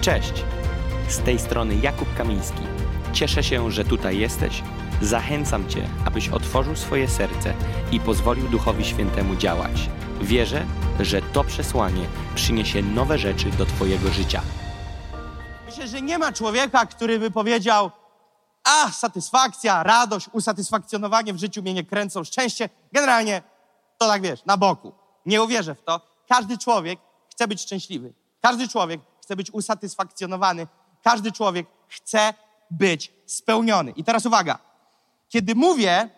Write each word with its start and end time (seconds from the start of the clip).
Cześć! 0.00 0.32
Z 1.08 1.18
tej 1.18 1.38
strony 1.38 1.74
Jakub 1.74 2.14
Kamiński. 2.16 2.62
Cieszę 3.12 3.42
się, 3.42 3.70
że 3.70 3.84
tutaj 3.84 4.18
jesteś. 4.18 4.62
Zachęcam 5.02 5.68
Cię, 5.68 5.88
abyś 6.06 6.28
otworzył 6.28 6.76
swoje 6.76 7.08
serce 7.08 7.54
i 7.92 8.00
pozwolił 8.00 8.48
Duchowi 8.48 8.84
Świętemu 8.84 9.36
działać. 9.36 9.90
Wierzę, 10.20 10.66
że 11.00 11.22
to 11.22 11.44
przesłanie 11.44 12.06
przyniesie 12.34 12.82
nowe 12.82 13.18
rzeczy 13.18 13.50
do 13.50 13.66
Twojego 13.66 14.08
życia. 14.08 14.42
Myślę, 15.66 15.88
że 15.88 16.02
nie 16.02 16.18
ma 16.18 16.32
człowieka, 16.32 16.86
który 16.86 17.18
by 17.18 17.30
powiedział: 17.30 17.90
A, 18.64 18.90
satysfakcja, 18.90 19.82
radość, 19.82 20.28
usatysfakcjonowanie 20.32 21.34
w 21.34 21.38
życiu 21.38 21.62
mnie 21.62 21.74
nie 21.74 21.84
kręcą, 21.84 22.24
szczęście. 22.24 22.68
Generalnie 22.92 23.42
to 23.98 24.08
tak 24.08 24.22
wiesz, 24.22 24.44
na 24.44 24.56
boku. 24.56 24.92
Nie 25.26 25.42
uwierzę 25.42 25.74
w 25.74 25.82
to. 25.82 26.00
Każdy 26.28 26.58
człowiek 26.58 27.00
chce 27.30 27.48
być 27.48 27.60
szczęśliwy. 27.60 28.12
Każdy 28.40 28.68
człowiek 28.68 29.00
chce 29.30 29.36
być 29.36 29.50
usatysfakcjonowany. 29.50 30.66
Każdy 31.02 31.32
człowiek 31.32 31.66
chce 31.88 32.34
być 32.70 33.12
spełniony. 33.26 33.90
I 33.90 34.04
teraz 34.04 34.26
uwaga. 34.26 34.58
Kiedy 35.28 35.54
mówię 35.54 36.08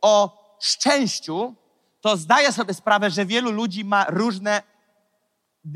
o 0.00 0.42
szczęściu, 0.60 1.54
to 2.00 2.16
zdaję 2.16 2.52
sobie 2.52 2.74
sprawę, 2.74 3.10
że 3.10 3.26
wielu 3.26 3.50
ludzi 3.50 3.84
ma 3.84 4.04
różne 4.08 4.62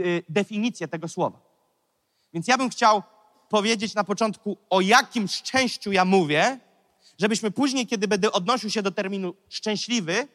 y, 0.00 0.24
definicje 0.28 0.88
tego 0.88 1.08
słowa. 1.08 1.38
Więc 2.32 2.48
ja 2.48 2.58
bym 2.58 2.70
chciał 2.70 3.02
powiedzieć 3.48 3.94
na 3.94 4.04
początku, 4.04 4.56
o 4.70 4.80
jakim 4.80 5.28
szczęściu 5.28 5.92
ja 5.92 6.04
mówię, 6.04 6.58
żebyśmy 7.18 7.50
później, 7.50 7.86
kiedy 7.86 8.08
będę 8.08 8.32
odnosił 8.32 8.70
się 8.70 8.82
do 8.82 8.90
terminu 8.90 9.34
szczęśliwy, 9.48 10.28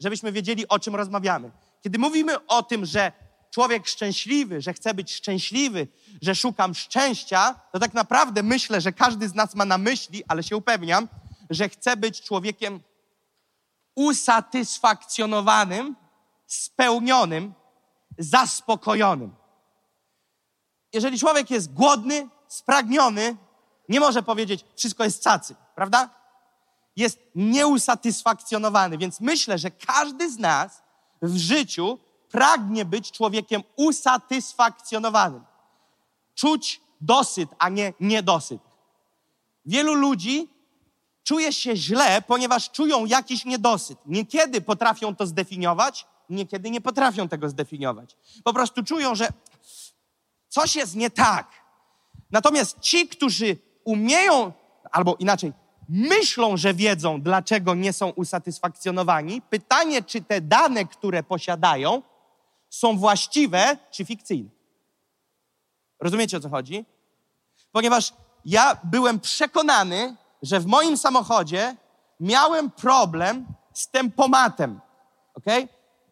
żebyśmy 0.00 0.32
wiedzieli, 0.32 0.68
o 0.68 0.78
czym 0.78 0.94
rozmawiamy. 0.96 1.50
Kiedy 1.82 1.98
mówimy 1.98 2.46
o 2.46 2.62
tym, 2.62 2.84
że 2.86 3.12
człowiek 3.54 3.88
szczęśliwy, 3.88 4.60
że 4.60 4.72
chce 4.72 4.94
być 4.94 5.14
szczęśliwy, 5.14 5.88
że 6.22 6.34
szukam 6.34 6.74
szczęścia, 6.74 7.60
to 7.72 7.78
tak 7.78 7.94
naprawdę 7.94 8.42
myślę, 8.42 8.80
że 8.80 8.92
każdy 8.92 9.28
z 9.28 9.34
nas 9.34 9.54
ma 9.54 9.64
na 9.64 9.78
myśli, 9.78 10.22
ale 10.28 10.42
się 10.42 10.56
upewniam, 10.56 11.08
że 11.50 11.68
chce 11.68 11.96
być 11.96 12.22
człowiekiem 12.22 12.80
usatysfakcjonowanym, 13.94 15.96
spełnionym, 16.46 17.54
zaspokojonym. 18.18 19.34
Jeżeli 20.92 21.18
człowiek 21.18 21.50
jest 21.50 21.72
głodny, 21.72 22.28
spragniony, 22.48 23.36
nie 23.88 24.00
może 24.00 24.22
powiedzieć, 24.22 24.64
wszystko 24.76 25.04
jest 25.04 25.24
cacy, 25.24 25.54
prawda? 25.74 26.10
Jest 26.96 27.18
nieusatysfakcjonowany, 27.34 28.98
więc 28.98 29.20
myślę, 29.20 29.58
że 29.58 29.70
każdy 29.70 30.30
z 30.30 30.38
nas 30.38 30.82
w 31.22 31.36
życiu 31.36 31.98
pragnie 32.34 32.84
być 32.84 33.12
człowiekiem 33.12 33.62
usatysfakcjonowanym. 33.76 35.44
Czuć 36.34 36.80
dosyt, 37.00 37.50
a 37.58 37.68
nie 37.68 37.92
niedosyt. 38.00 38.62
Wielu 39.64 39.94
ludzi 39.94 40.48
czuje 41.22 41.52
się 41.52 41.76
źle, 41.76 42.22
ponieważ 42.22 42.70
czują 42.70 43.04
jakiś 43.04 43.44
niedosyt. 43.44 43.98
Niekiedy 44.06 44.60
potrafią 44.60 45.16
to 45.16 45.26
zdefiniować, 45.26 46.06
niekiedy 46.30 46.70
nie 46.70 46.80
potrafią 46.80 47.28
tego 47.28 47.48
zdefiniować. 47.48 48.16
Po 48.44 48.52
prostu 48.52 48.82
czują, 48.82 49.14
że 49.14 49.28
coś 50.48 50.76
jest 50.76 50.96
nie 50.96 51.10
tak. 51.10 51.50
Natomiast 52.30 52.80
ci, 52.80 53.08
którzy 53.08 53.56
umieją, 53.84 54.52
albo 54.92 55.16
inaczej, 55.18 55.52
myślą, 55.88 56.56
że 56.56 56.74
wiedzą, 56.74 57.22
dlaczego 57.22 57.74
nie 57.74 57.92
są 57.92 58.08
usatysfakcjonowani, 58.10 59.42
pytanie, 59.42 60.02
czy 60.02 60.22
te 60.22 60.40
dane, 60.40 60.84
które 60.84 61.22
posiadają, 61.22 62.02
są 62.74 62.98
właściwe 62.98 63.76
czy 63.90 64.04
fikcyjne. 64.04 64.50
Rozumiecie 66.00 66.36
o 66.36 66.40
co 66.40 66.48
chodzi? 66.48 66.84
Ponieważ 67.72 68.12
ja 68.44 68.76
byłem 68.84 69.20
przekonany, 69.20 70.16
że 70.42 70.60
w 70.60 70.66
moim 70.66 70.96
samochodzie 70.96 71.76
miałem 72.20 72.70
problem 72.70 73.46
z 73.72 73.88
tempomatem. 73.88 74.80
Ok? 75.34 75.44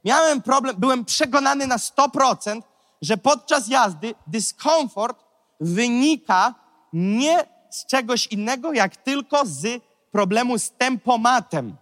Miałem 0.05 0.43
problem, 0.43 0.77
byłem 0.79 1.05
przekonany 1.05 1.67
na 1.67 1.77
100%, 1.77 2.63
że 3.03 3.17
podczas 3.17 3.69
jazdy 3.69 4.15
dyskomfort 4.27 5.25
wynika 5.61 6.55
nie 6.93 7.47
z 7.71 7.87
czegoś 7.87 8.27
innego, 8.27 8.73
jak 8.73 8.97
tylko 8.97 9.47
z 9.47 9.83
problemu 10.13 10.59
z 10.59 10.71
tempomatem. 10.71 11.77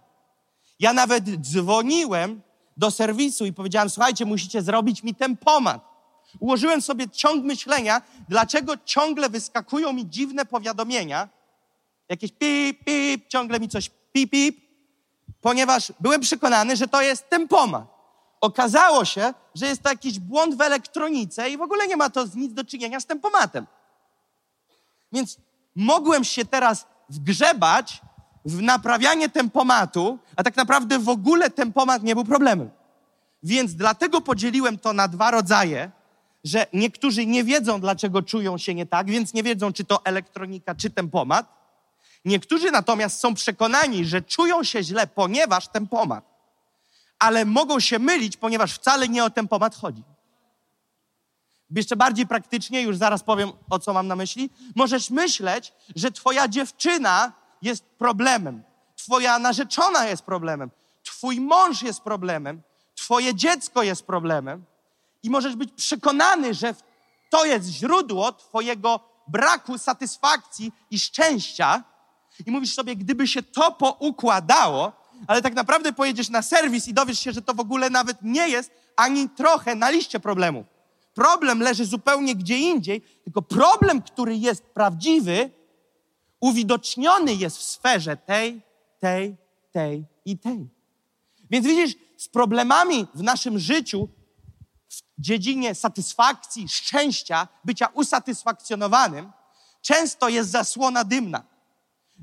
Ja 0.79 0.93
nawet 0.93 1.23
dzwoniłem 1.23 2.41
do 2.81 2.91
serwisu 2.91 3.45
i 3.45 3.53
powiedziałem, 3.53 3.89
słuchajcie, 3.89 4.25
musicie 4.25 4.61
zrobić 4.61 5.03
mi 5.03 5.15
tempomat. 5.15 5.81
Ułożyłem 6.39 6.81
sobie 6.81 7.09
ciąg 7.09 7.45
myślenia, 7.45 8.01
dlaczego 8.29 8.73
ciągle 8.85 9.29
wyskakują 9.29 9.93
mi 9.93 10.09
dziwne 10.09 10.45
powiadomienia, 10.45 11.29
jakieś 12.09 12.31
pip, 12.31 12.83
pip, 12.85 13.27
ciągle 13.27 13.59
mi 13.59 13.69
coś 13.69 13.91
pip, 14.13 14.31
pip, 14.31 14.57
ponieważ 15.41 15.93
byłem 15.99 16.21
przekonany, 16.21 16.75
że 16.75 16.87
to 16.87 17.01
jest 17.01 17.29
tempomat. 17.29 17.85
Okazało 18.41 19.05
się, 19.05 19.33
że 19.55 19.65
jest 19.67 19.83
to 19.83 19.89
jakiś 19.89 20.19
błąd 20.19 20.55
w 20.55 20.61
elektronice 20.61 21.49
i 21.49 21.57
w 21.57 21.61
ogóle 21.61 21.87
nie 21.87 21.97
ma 21.97 22.09
to 22.09 22.25
nic 22.35 22.53
do 22.53 22.63
czynienia 22.63 22.99
z 22.99 23.05
tempomatem. 23.05 23.67
Więc 25.11 25.37
mogłem 25.75 26.23
się 26.23 26.45
teraz 26.45 26.85
wgrzebać 27.09 28.01
w 28.45 28.61
naprawianie 28.61 29.29
tempomatu, 29.29 30.19
a 30.35 30.43
tak 30.43 30.55
naprawdę 30.55 30.99
w 30.99 31.09
ogóle 31.09 31.49
tempomat 31.49 32.03
nie 32.03 32.15
był 32.15 32.25
problemem. 32.25 32.69
Więc 33.43 33.75
dlatego 33.75 34.21
podzieliłem 34.21 34.77
to 34.77 34.93
na 34.93 35.07
dwa 35.07 35.31
rodzaje, 35.31 35.91
że 36.43 36.67
niektórzy 36.73 37.25
nie 37.25 37.43
wiedzą, 37.43 37.81
dlaczego 37.81 38.21
czują 38.21 38.57
się 38.57 38.75
nie 38.75 38.85
tak, 38.85 39.07
więc 39.07 39.33
nie 39.33 39.43
wiedzą, 39.43 39.73
czy 39.73 39.83
to 39.83 40.05
elektronika, 40.05 40.75
czy 40.75 40.89
tempomat. 40.89 41.61
Niektórzy 42.25 42.71
natomiast 42.71 43.19
są 43.19 43.33
przekonani, 43.33 44.05
że 44.05 44.21
czują 44.21 44.63
się 44.63 44.83
źle, 44.83 45.07
ponieważ 45.07 45.67
tempomat. 45.67 46.25
Ale 47.19 47.45
mogą 47.45 47.79
się 47.79 47.99
mylić, 47.99 48.37
ponieważ 48.37 48.73
wcale 48.73 49.09
nie 49.09 49.23
o 49.23 49.29
tempomat 49.29 49.75
chodzi. 49.75 50.03
Jeszcze 51.75 51.95
bardziej 51.95 52.27
praktycznie, 52.27 52.81
już 52.81 52.97
zaraz 52.97 53.23
powiem, 53.23 53.51
o 53.69 53.79
co 53.79 53.93
mam 53.93 54.07
na 54.07 54.15
myśli. 54.15 54.49
Możesz 54.75 55.09
myśleć, 55.09 55.73
że 55.95 56.11
twoja 56.11 56.47
dziewczyna 56.47 57.33
jest 57.61 57.85
problemem, 57.85 58.63
twoja 58.95 59.39
narzeczona 59.39 60.05
jest 60.05 60.23
problemem, 60.23 60.71
twój 61.03 61.39
mąż 61.41 61.81
jest 61.81 62.01
problemem, 62.01 62.61
twoje 62.95 63.35
dziecko 63.35 63.83
jest 63.83 64.03
problemem. 64.03 64.65
I 65.23 65.29
możesz 65.29 65.55
być 65.55 65.71
przekonany, 65.71 66.53
że 66.53 66.75
to 67.29 67.45
jest 67.45 67.67
źródło 67.69 68.31
twojego 68.31 68.99
braku 69.27 69.77
satysfakcji 69.77 70.71
i 70.91 70.99
szczęścia. 70.99 71.83
I 72.45 72.51
mówisz 72.51 72.73
sobie, 72.73 72.95
gdyby 72.95 73.27
się 73.27 73.43
to 73.43 73.71
poukładało, 73.71 74.91
ale 75.27 75.41
tak 75.41 75.53
naprawdę 75.53 75.93
pojedziesz 75.93 76.29
na 76.29 76.41
serwis 76.41 76.87
i 76.87 76.93
dowiesz 76.93 77.19
się, 77.19 77.31
że 77.31 77.41
to 77.41 77.53
w 77.53 77.59
ogóle 77.59 77.89
nawet 77.89 78.17
nie 78.21 78.49
jest 78.49 78.71
ani 78.95 79.29
trochę 79.29 79.75
na 79.75 79.89
liście 79.89 80.19
problemów. 80.19 80.65
Problem 81.13 81.59
leży 81.59 81.85
zupełnie 81.85 82.35
gdzie 82.35 82.57
indziej, 82.57 83.01
tylko 83.01 83.41
problem, 83.41 84.01
który 84.01 84.37
jest 84.37 84.63
prawdziwy, 84.63 85.51
uwidoczniony 86.41 87.33
jest 87.33 87.57
w 87.57 87.63
sferze 87.63 88.17
tej, 88.17 88.61
tej, 88.99 89.35
tej 89.71 90.05
i 90.25 90.37
tej. 90.37 90.69
Więc 91.49 91.67
widzisz, 91.67 91.95
z 92.17 92.27
problemami 92.27 93.07
w 93.13 93.23
naszym 93.23 93.59
życiu, 93.59 94.09
w 94.89 95.21
dziedzinie 95.21 95.75
satysfakcji, 95.75 96.69
szczęścia, 96.69 97.47
bycia 97.63 97.87
usatysfakcjonowanym, 97.93 99.31
często 99.81 100.29
jest 100.29 100.49
zasłona 100.49 101.03
dymna. 101.03 101.43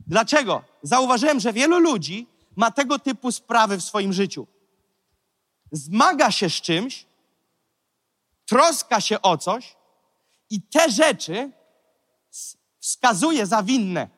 Dlaczego? 0.07 0.65
Zauważyłem, 0.83 1.41
że 1.41 1.53
wielu 1.53 1.79
ludzi 1.79 2.27
ma 2.57 2.71
tego 2.71 2.99
typu 2.99 3.33
sprawy 3.33 3.77
w 3.77 3.85
swoim 3.85 4.13
życiu. 4.13 4.47
Zmaga 5.73 6.31
się 6.31 6.51
z 6.51 6.53
czymś, 6.53 7.07
troska 8.47 9.01
się 9.01 9.23
o 9.23 9.39
coś 9.39 9.77
i 10.51 10.63
te 10.63 10.91
rzeczy 10.91 11.53
wskazuje 12.89 13.47
za 13.47 13.63
winne. 13.63 14.09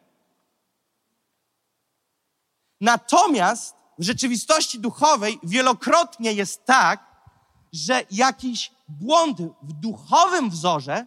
Natomiast 2.81 3.77
w 3.99 4.03
rzeczywistości 4.03 4.79
duchowej 4.79 5.39
wielokrotnie 5.43 6.33
jest 6.33 6.65
tak, 6.65 7.25
że 7.73 8.03
jakiś 8.11 8.73
błąd 8.89 9.39
w 9.63 9.73
duchowym 9.73 10.51
wzorze 10.51 11.07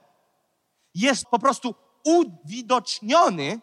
jest 0.95 1.25
po 1.25 1.39
prostu 1.39 1.75
uwidoczniony 2.03 3.59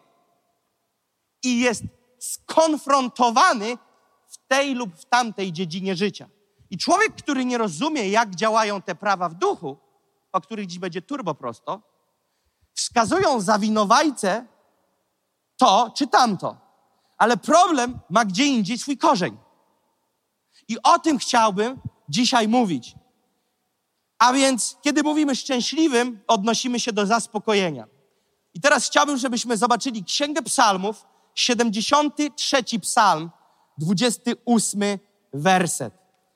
i 1.43 1.59
jest 1.59 1.83
skonfrontowany 2.19 3.77
w 4.27 4.37
tej 4.47 4.75
lub 4.75 4.95
w 4.95 5.05
tamtej 5.05 5.53
dziedzinie 5.53 5.95
życia. 5.95 6.29
I 6.69 6.77
człowiek, 6.77 7.15
który 7.15 7.45
nie 7.45 7.57
rozumie, 7.57 8.09
jak 8.09 8.35
działają 8.35 8.81
te 8.81 8.95
prawa 8.95 9.29
w 9.29 9.33
duchu, 9.33 9.77
o 10.31 10.41
których 10.41 10.67
dziś 10.67 10.79
będzie 10.79 11.01
turbo 11.01 11.35
prosto, 11.35 11.90
wskazują 12.73 13.41
za 13.41 13.59
winowajcę 13.59 14.45
to 15.57 15.91
czy 15.95 16.07
tamto. 16.07 16.57
Ale 17.17 17.37
problem 17.37 17.99
ma 18.09 18.25
gdzie 18.25 18.45
indziej 18.45 18.77
swój 18.77 18.97
korzeń. 18.97 19.37
I 20.67 20.77
o 20.83 20.99
tym 20.99 21.17
chciałbym 21.17 21.81
dzisiaj 22.09 22.47
mówić. 22.47 22.95
A 24.19 24.33
więc, 24.33 24.77
kiedy 24.81 25.03
mówimy 25.03 25.35
szczęśliwym, 25.35 26.19
odnosimy 26.27 26.79
się 26.79 26.93
do 26.93 27.05
zaspokojenia. 27.05 27.87
I 28.53 28.61
teraz 28.61 28.87
chciałbym, 28.87 29.17
żebyśmy 29.17 29.57
zobaczyli 29.57 30.03
Księgę 30.03 30.41
Psalmów, 30.41 31.05
73 31.35 32.79
Psalm, 32.81 33.31
28 33.77 34.99
werset. 35.33 35.93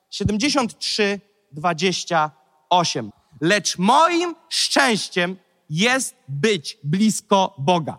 73, 0.09 1.21
28. 1.51 3.11
Lecz 3.41 3.77
moim 3.77 4.35
szczęściem 4.49 5.37
jest 5.69 6.15
być 6.27 6.77
blisko 6.83 7.55
Boga. 7.57 7.97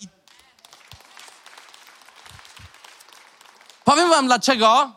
I... 0.00 0.08
Powiem 3.84 4.10
Wam 4.10 4.26
dlaczego. 4.26 4.92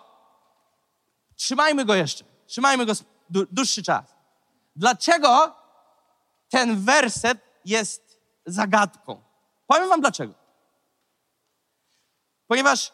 Trzymajmy 1.36 1.86
go 1.86 1.96
jeszcze. 1.96 2.26
Trzymajmy 2.46 2.86
go 2.86 2.94
dłuższy 3.30 3.84
czas. 3.84 4.16
Dlaczego 4.76 5.56
ten 6.50 6.84
werset 6.86 7.38
jest 7.66 8.20
zagadką? 8.46 9.24
Powiem 9.68 9.90
Wam 9.90 10.02
dlaczego. 10.02 10.34
Ponieważ 12.48 12.94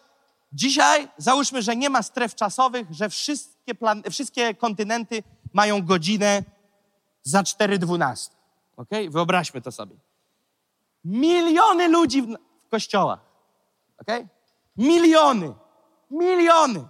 dzisiaj 0.54 1.08
załóżmy, 1.18 1.62
że 1.62 1.76
nie 1.76 1.90
ma 1.90 2.04
stref 2.04 2.36
czasowych, 2.36 2.88
że 2.92 3.10
wszystkie, 3.10 3.76
plan- 3.76 4.04
wszystkie 4.12 4.56
kontynenty 4.56 5.24
mają 5.54 5.86
godzinę 5.86 6.44
za 7.24 7.42
4.12. 7.42 8.30
Ok? 8.78 8.90
Wyobraźmy 9.10 9.62
to 9.62 9.72
sobie. 9.72 9.96
Miliony 11.06 11.88
ludzi 11.88 12.22
w, 12.22 12.36
w 12.66 12.70
kościołach. 12.70 13.20
Ok? 13.98 14.08
Miliony. 14.78 15.54
Miliony. 16.12 16.88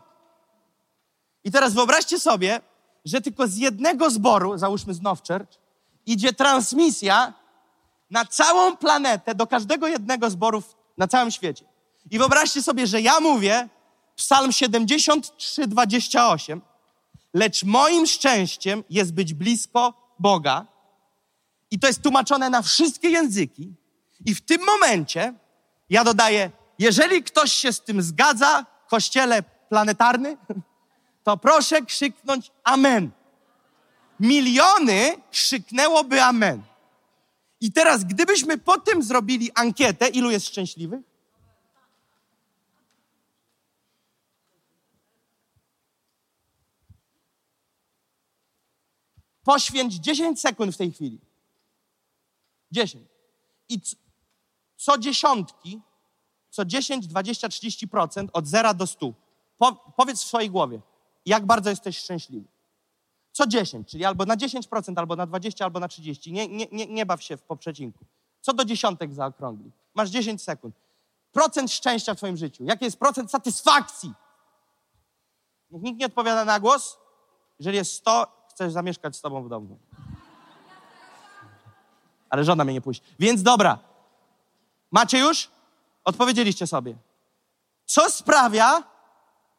I 1.43 1.51
teraz 1.51 1.73
wyobraźcie 1.73 2.19
sobie, 2.19 2.61
że 3.05 3.21
tylko 3.21 3.47
z 3.47 3.57
jednego 3.57 4.09
zboru, 4.09 4.57
załóżmy 4.57 4.93
z 4.93 5.01
Now 5.01 5.19
Church, 5.27 5.59
idzie 6.05 6.33
transmisja 6.33 7.33
na 8.09 8.25
całą 8.25 8.77
planetę, 8.77 9.35
do 9.35 9.47
każdego 9.47 9.87
jednego 9.87 10.29
zboru 10.29 10.63
na 10.97 11.07
całym 11.07 11.31
świecie. 11.31 11.65
I 12.11 12.17
wyobraźcie 12.17 12.61
sobie, 12.61 12.87
że 12.87 13.01
ja 13.01 13.19
mówię, 13.19 13.69
Psalm 14.15 14.51
73, 14.51 15.67
28, 15.67 16.61
lecz 17.33 17.63
moim 17.63 18.07
szczęściem 18.07 18.83
jest 18.89 19.13
być 19.13 19.33
blisko 19.33 19.93
Boga. 20.19 20.65
I 21.71 21.79
to 21.79 21.87
jest 21.87 22.01
tłumaczone 22.01 22.49
na 22.49 22.61
wszystkie 22.61 23.09
języki. 23.09 23.73
I 24.25 24.35
w 24.35 24.41
tym 24.41 24.65
momencie 24.65 25.33
ja 25.89 26.03
dodaję, 26.03 26.51
jeżeli 26.79 27.23
ktoś 27.23 27.53
się 27.53 27.73
z 27.73 27.81
tym 27.81 28.01
zgadza, 28.01 28.65
kościele 28.87 29.43
planetarny, 29.43 30.37
to 31.23 31.37
proszę 31.37 31.81
krzyknąć 31.81 32.51
Amen. 32.63 33.11
Miliony 34.19 35.15
krzyknęłoby 35.31 36.23
Amen. 36.23 36.61
I 37.61 37.71
teraz, 37.71 38.03
gdybyśmy 38.03 38.57
po 38.57 38.79
tym 38.79 39.03
zrobili 39.03 39.51
ankietę, 39.55 40.07
ilu 40.07 40.31
jest 40.31 40.47
szczęśliwych? 40.47 41.08
Poświęć 49.49 49.93
10 49.93 50.41
sekund 50.41 50.75
w 50.75 50.77
tej 50.77 50.91
chwili. 50.91 51.19
10. 52.71 53.07
I 53.69 53.81
co 54.77 54.97
dziesiątki, 54.97 55.81
co 56.49 56.65
10, 56.65 57.07
20, 57.07 57.47
30% 57.47 58.27
od 58.33 58.47
0 58.47 58.73
do 58.73 58.87
100. 58.87 59.13
Po, 59.57 59.75
powiedz 59.97 60.23
w 60.23 60.27
swojej 60.27 60.49
głowie, 60.49 60.81
jak 61.25 61.45
bardzo 61.45 61.69
jesteś 61.69 61.97
szczęśliwy. 61.97 62.47
Co 63.31 63.47
10, 63.47 63.87
czyli 63.87 64.05
albo 64.05 64.25
na 64.25 64.37
10%, 64.37 64.93
albo 64.99 65.15
na 65.15 65.25
20, 65.25 65.65
albo 65.65 65.79
na 65.79 65.87
30. 65.87 66.31
Nie, 66.31 66.47
nie, 66.47 66.67
nie, 66.71 66.87
nie 66.87 67.05
baw 67.05 67.23
się 67.23 67.37
w 67.37 67.41
poprzecinku. 67.41 68.05
Co 68.41 68.53
do 68.53 68.65
dziesiątek 68.65 69.13
zaokrągli. 69.13 69.71
Masz 69.93 70.09
10 70.09 70.41
sekund. 70.41 70.75
Procent 71.31 71.71
szczęścia 71.71 72.13
w 72.13 72.17
twoim 72.17 72.37
życiu. 72.37 72.63
Jaki 72.63 72.85
jest 72.85 72.99
procent 72.99 73.31
satysfakcji? 73.31 74.13
Niech 75.71 75.81
nikt 75.81 75.99
nie 75.99 76.05
odpowiada 76.05 76.45
na 76.45 76.59
głos. 76.59 76.97
Jeżeli 77.59 77.77
jest 77.77 77.93
100, 77.93 78.38
chcesz 78.59 78.73
zamieszkać 78.73 79.15
z 79.15 79.21
tobą 79.21 79.43
w 79.43 79.49
domu. 79.49 79.79
Ale 82.29 82.43
żona 82.43 82.63
mnie 82.63 82.73
nie 82.73 82.81
puści. 82.81 83.05
Więc 83.19 83.43
dobra. 83.43 83.79
Macie 84.91 85.19
już? 85.19 85.49
Odpowiedzieliście 86.03 86.67
sobie. 86.67 86.95
Co 87.85 88.11
sprawia, 88.11 88.83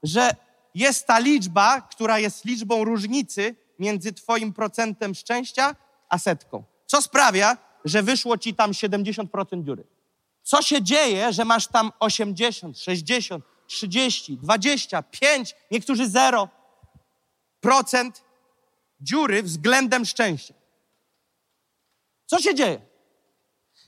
że 0.02 0.30
jest 0.74 1.06
ta 1.06 1.18
liczba, 1.18 1.80
która 1.80 2.18
jest 2.18 2.44
liczbą 2.44 2.84
różnicy 2.84 3.56
między 3.78 4.12
twoim 4.12 4.52
procentem 4.52 5.14
szczęścia 5.14 5.76
a 6.08 6.18
setką? 6.18 6.64
Co 6.86 7.02
sprawia, 7.02 7.56
że 7.84 8.02
wyszło 8.02 8.38
ci 8.38 8.54
tam 8.54 8.70
70% 8.70 9.64
dziury? 9.64 9.84
Co 10.42 10.62
się 10.62 10.82
dzieje, 10.82 11.32
że 11.32 11.44
masz 11.44 11.66
tam 11.66 11.92
80, 11.98 12.78
60, 12.78 13.44
30, 13.66 14.36
25, 14.36 15.56
niektórzy 15.70 16.08
0 16.08 16.48
procent 17.60 18.29
dziury 19.00 19.42
względem 19.42 20.04
szczęścia. 20.04 20.54
Co 22.26 22.38
się 22.38 22.54
dzieje? 22.54 22.80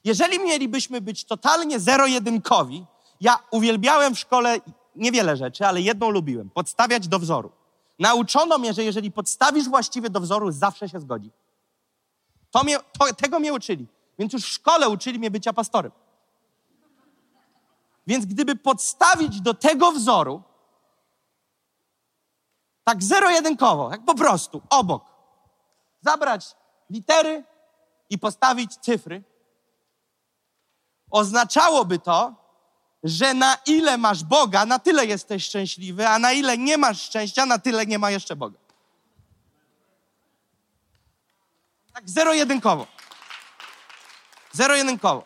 Jeżeli 0.05 0.39
mielibyśmy 0.39 1.01
być 1.01 1.25
totalnie 1.25 1.81
zero-jedynkowi, 1.81 2.87
ja 3.21 3.39
uwielbiałem 3.51 4.15
w 4.15 4.19
szkole 4.19 4.59
niewiele 4.97 5.37
rzeczy, 5.37 5.67
ale 5.67 5.81
jedną 5.81 6.11
lubiłem 6.11 6.51
podstawiać 6.51 7.09
do 7.09 7.19
wzoru. 7.19 7.53
Nauczono 7.99 8.59
mnie, 8.59 8.73
że 8.73 8.85
jeżeli 8.85 9.11
podstawisz 9.11 9.69
właściwie 9.69 10.11
do 10.11 10.21
wzoru, 10.21 10.53
zawsze 10.53 10.89
się 10.89 11.01
zgodzi. 11.01 11.31
To 12.51 12.65
mnie, 12.65 12.79
to, 12.99 13.15
tego 13.15 13.41
mnie 13.41 13.53
uczyli. 13.53 13.87
Więc 14.19 14.33
już 14.33 14.43
w 14.43 14.49
szkole 14.49 14.89
uczyli 14.89 15.19
mnie 15.19 15.31
bycia 15.31 15.53
pastorem. 15.53 15.93
Więc 18.07 18.27
gdyby 18.27 18.57
podstawić 18.57 19.41
do 19.41 19.55
tego 19.55 19.93
wzoru, 19.93 20.43
tak 22.85 23.03
zero-jedynkowo, 23.03 23.91
jak 23.91 24.05
po 24.05 24.15
prostu, 24.15 24.63
obok. 24.71 25.05
Zabrać 26.01 26.57
litery 26.91 27.45
i 28.11 28.19
postawić 28.19 28.77
cyfry. 28.77 29.23
Oznaczałoby 31.11 31.99
to, 31.99 32.35
że 33.05 33.35
na 33.35 33.57
ile 33.67 33.99
masz 33.99 34.25
Boga, 34.25 34.67
na 34.67 34.79
tyle 34.79 35.07
jesteś 35.07 35.45
szczęśliwy, 35.45 36.09
a 36.09 36.19
na 36.19 36.33
ile 36.33 36.59
nie 36.59 36.79
masz 36.79 37.03
szczęścia, 37.03 37.47
na 37.47 37.59
tyle 37.59 37.87
nie 37.87 37.99
ma 37.99 38.11
jeszcze 38.11 38.37
Boga. 38.37 38.59
Tak 41.95 42.11
zero-jedynkowo. 42.11 42.87
Zero-jedynkowo. 44.53 45.25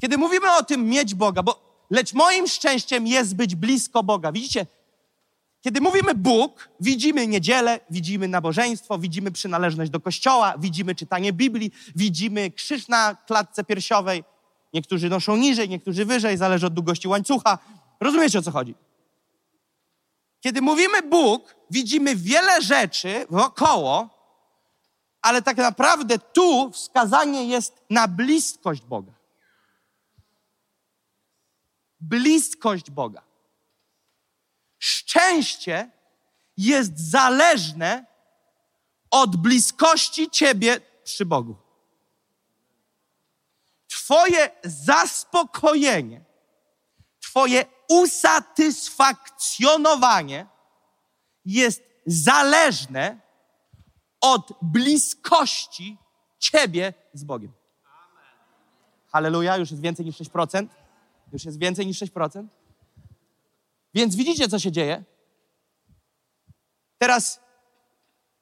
Kiedy 0.00 0.18
mówimy 0.18 0.56
o 0.56 0.62
tym 0.62 0.88
mieć 0.88 1.14
Boga, 1.14 1.42
bo 1.42 1.84
lecz 1.90 2.12
moim 2.12 2.48
szczęściem 2.48 3.06
jest 3.06 3.36
być 3.36 3.54
blisko 3.54 4.02
Boga. 4.02 4.32
Widzicie, 4.32 4.66
kiedy 5.60 5.80
mówimy 5.80 6.14
Bóg, 6.14 6.68
widzimy 6.80 7.26
niedzielę, 7.26 7.80
widzimy 7.90 8.28
nabożeństwo, 8.28 8.98
widzimy 8.98 9.30
przynależność 9.30 9.90
do 9.90 10.00
kościoła, 10.00 10.54
widzimy 10.58 10.94
czytanie 10.94 11.32
Biblii, 11.32 11.72
widzimy 11.96 12.50
krzyż 12.50 12.88
na 12.88 13.14
klatce 13.14 13.64
piersiowej. 13.64 14.24
Niektórzy 14.72 15.08
noszą 15.08 15.36
niżej, 15.36 15.68
niektórzy 15.68 16.04
wyżej, 16.04 16.36
zależy 16.36 16.66
od 16.66 16.74
długości 16.74 17.08
łańcucha. 17.08 17.58
Rozumiecie 18.00 18.38
o 18.38 18.42
co 18.42 18.50
chodzi? 18.50 18.74
Kiedy 20.40 20.62
mówimy 20.62 21.02
Bóg, 21.02 21.54
widzimy 21.70 22.16
wiele 22.16 22.62
rzeczy 22.62 23.26
wokoło, 23.30 24.08
ale 25.22 25.42
tak 25.42 25.56
naprawdę 25.56 26.18
tu 26.18 26.70
wskazanie 26.70 27.44
jest 27.44 27.82
na 27.90 28.08
bliskość 28.08 28.82
Boga. 28.82 29.12
Bliskość 32.00 32.90
Boga 32.90 33.27
szczęście 35.08 35.90
jest 36.56 37.10
zależne 37.10 38.06
od 39.10 39.36
bliskości 39.36 40.30
Ciebie 40.30 40.80
przy 41.04 41.26
Bogu. 41.26 41.56
Twoje 43.88 44.50
zaspokojenie, 44.64 46.24
Twoje 47.20 47.64
usatysfakcjonowanie 47.88 50.46
jest 51.44 51.82
zależne 52.06 53.20
od 54.20 54.52
bliskości 54.62 55.98
Ciebie 56.38 56.94
z 57.14 57.24
Bogiem. 57.24 57.52
Halleluja, 59.12 59.56
już 59.56 59.70
jest 59.70 59.82
więcej 59.82 60.06
niż 60.06 60.16
6%. 60.16 60.66
Już 61.32 61.44
jest 61.44 61.58
więcej 61.58 61.86
niż 61.86 62.02
6%. 62.02 62.46
Więc 63.94 64.16
widzicie, 64.16 64.48
co 64.48 64.58
się 64.58 64.72
dzieje? 64.72 65.04
Teraz 66.98 67.40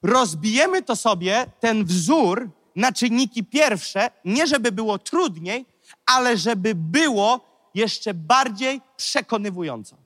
rozbijemy 0.01 0.83
to 0.83 0.95
sobie, 0.95 1.45
ten 1.59 1.85
wzór, 1.85 2.49
na 2.75 2.91
czynniki 2.91 3.43
pierwsze, 3.43 4.11
nie 4.25 4.47
żeby 4.47 4.71
było 4.71 4.99
trudniej, 4.99 5.65
ale 6.05 6.37
żeby 6.37 6.75
było 6.75 7.41
jeszcze 7.73 8.13
bardziej 8.13 8.81
przekonywująco. 8.97 9.97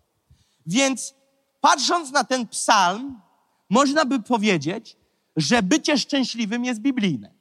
Więc 0.66 1.14
patrząc 1.62 2.12
na 2.12 2.24
ten 2.24 2.48
psalm, 2.48 3.22
można 3.70 4.06
by 4.06 4.20
powiedzieć, 4.20 4.98
że 5.36 5.64
bycie 5.64 5.98
szczęśliwym 5.98 6.66
jest 6.66 6.80
biblijne. 6.80 7.32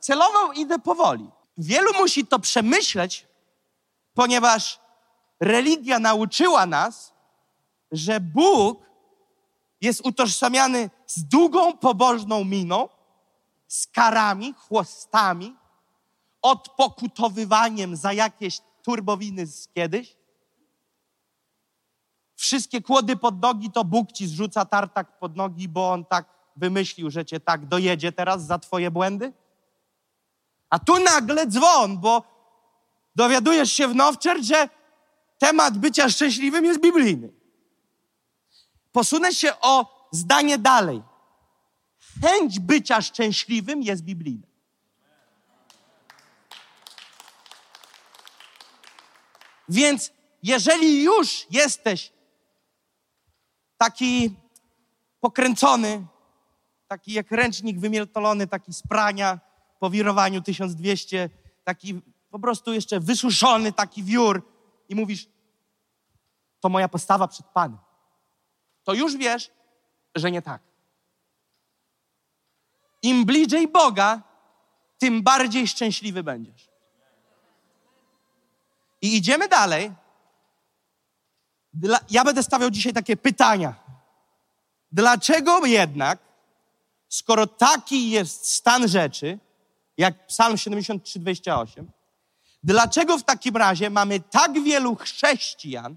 Celowo 0.00 0.52
idę 0.52 0.78
powoli. 0.78 1.30
Wielu 1.58 1.92
musi 1.98 2.26
to 2.26 2.38
przemyśleć, 2.38 3.27
ponieważ 4.18 4.80
religia 5.40 5.98
nauczyła 5.98 6.66
nas, 6.66 7.14
że 7.92 8.20
Bóg 8.20 8.82
jest 9.80 10.06
utożsamiany 10.06 10.90
z 11.06 11.24
długą, 11.24 11.76
pobożną 11.76 12.44
miną, 12.44 12.88
z 13.68 13.86
karami, 13.86 14.54
chłostami, 14.56 15.56
odpokutowywaniem 16.42 17.96
za 17.96 18.12
jakieś 18.12 18.60
turbowiny 18.82 19.46
z 19.46 19.68
kiedyś. 19.68 20.16
Wszystkie 22.36 22.82
kłody 22.82 23.16
pod 23.16 23.42
nogi 23.42 23.70
to 23.70 23.84
Bóg 23.84 24.12
ci 24.12 24.26
zrzuca 24.26 24.64
tartak 24.64 25.18
pod 25.18 25.36
nogi, 25.36 25.68
bo 25.68 25.90
on 25.90 26.04
tak 26.04 26.26
wymyślił, 26.56 27.10
że 27.10 27.24
cię 27.24 27.40
tak 27.40 27.66
dojedzie 27.66 28.12
teraz 28.12 28.46
za 28.46 28.58
twoje 28.58 28.90
błędy. 28.90 29.32
A 30.70 30.78
tu 30.78 31.00
nagle 31.00 31.46
dzwon, 31.46 31.98
bo 31.98 32.37
dowiadujesz 33.18 33.72
się 33.72 33.88
w 33.88 33.94
Nowczert, 33.94 34.42
że 34.42 34.68
temat 35.38 35.78
bycia 35.78 36.08
szczęśliwym 36.08 36.64
jest 36.64 36.80
biblijny. 36.80 37.32
Posunę 38.92 39.32
się 39.32 39.60
o 39.60 40.08
zdanie 40.12 40.58
dalej. 40.58 41.02
Chęć 42.22 42.60
bycia 42.60 43.02
szczęśliwym 43.02 43.82
jest 43.82 44.02
biblijna. 44.02 44.46
Więc 49.68 50.12
jeżeli 50.42 51.02
już 51.02 51.46
jesteś 51.50 52.12
taki 53.78 54.36
pokręcony, 55.20 56.06
taki 56.88 57.12
jak 57.12 57.30
ręcznik 57.30 57.78
wymieltolony, 57.78 58.46
taki 58.46 58.72
z 58.72 58.82
prania 58.82 59.40
po 59.80 59.90
wirowaniu 59.90 60.42
1200, 60.42 61.30
taki 61.64 62.00
po 62.30 62.38
prostu 62.38 62.72
jeszcze 62.72 63.00
wysuszony, 63.00 63.72
taki 63.72 64.02
wiór 64.04 64.42
i 64.88 64.94
mówisz, 64.94 65.26
to 66.60 66.68
moja 66.68 66.88
postawa 66.88 67.28
przed 67.28 67.46
Panem. 67.46 67.78
To 68.84 68.94
już 68.94 69.16
wiesz, 69.16 69.50
że 70.14 70.30
nie 70.30 70.42
tak. 70.42 70.62
Im 73.02 73.24
bliżej 73.24 73.68
Boga, 73.68 74.22
tym 74.98 75.22
bardziej 75.22 75.68
szczęśliwy 75.68 76.22
będziesz. 76.22 76.68
I 79.02 79.16
idziemy 79.16 79.48
dalej. 79.48 79.92
Dla, 81.72 81.98
ja 82.10 82.24
będę 82.24 82.42
stawiał 82.42 82.70
dzisiaj 82.70 82.92
takie 82.92 83.16
pytania. 83.16 83.74
Dlaczego 84.92 85.66
jednak, 85.66 86.18
skoro 87.08 87.46
taki 87.46 88.10
jest 88.10 88.52
stan 88.54 88.88
rzeczy, 88.88 89.38
jak 89.96 90.26
Psalm 90.26 90.56
73, 90.56 91.18
28, 91.18 91.90
dlaczego 92.62 93.18
w 93.18 93.24
takim 93.24 93.56
razie 93.56 93.90
mamy 93.90 94.20
tak 94.20 94.52
wielu 94.62 94.96
chrześcijan 94.96 95.96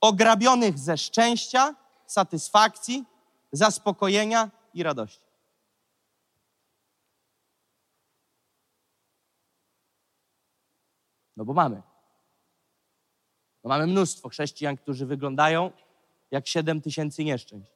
ograbionych 0.00 0.78
ze 0.78 0.98
szczęścia, 0.98 1.74
satysfakcji, 2.06 3.04
zaspokojenia 3.52 4.50
i 4.74 4.82
radości? 4.82 5.26
No 11.36 11.44
bo 11.44 11.54
mamy. 11.54 11.82
No 13.64 13.68
mamy 13.68 13.86
mnóstwo 13.86 14.28
chrześcijan, 14.28 14.76
którzy 14.76 15.06
wyglądają 15.06 15.70
jak 16.30 16.46
7 16.46 16.80
tysięcy 16.80 17.24
nieszczęść. 17.24 17.72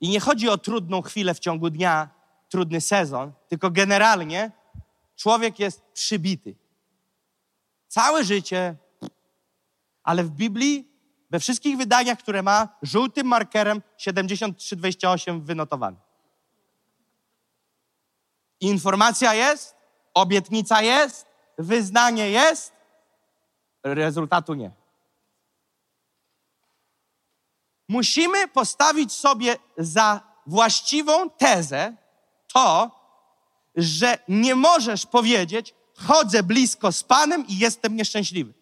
I 0.00 0.08
nie 0.08 0.20
chodzi 0.20 0.48
o 0.48 0.58
trudną 0.58 1.02
chwilę 1.02 1.34
w 1.34 1.38
ciągu 1.38 1.70
dnia, 1.70 2.10
trudny 2.48 2.80
sezon, 2.80 3.32
tylko 3.48 3.70
generalnie 3.70 4.50
człowiek 5.22 5.58
jest 5.58 5.82
przybity. 5.82 6.54
Całe 7.88 8.24
życie, 8.24 8.76
ale 10.02 10.24
w 10.24 10.30
Biblii, 10.30 10.88
we 11.30 11.40
wszystkich 11.40 11.76
wydaniach, 11.76 12.18
które 12.18 12.42
ma, 12.42 12.68
żółtym 12.82 13.26
markerem 13.26 13.82
7328 13.98 15.44
wynotowany. 15.44 15.96
Informacja 18.60 19.34
jest, 19.34 19.76
obietnica 20.14 20.82
jest, 20.82 21.26
wyznanie 21.58 22.30
jest, 22.30 22.72
rezultatu 23.82 24.54
nie. 24.54 24.70
Musimy 27.88 28.48
postawić 28.48 29.12
sobie 29.12 29.56
za 29.78 30.20
właściwą 30.46 31.30
tezę 31.30 31.96
to, 32.52 33.01
że 33.76 34.18
nie 34.28 34.54
możesz 34.54 35.06
powiedzieć, 35.06 35.74
chodzę 35.96 36.42
blisko 36.42 36.92
z 36.92 37.04
Panem 37.04 37.46
i 37.46 37.58
jestem 37.58 37.96
nieszczęśliwy. 37.96 38.52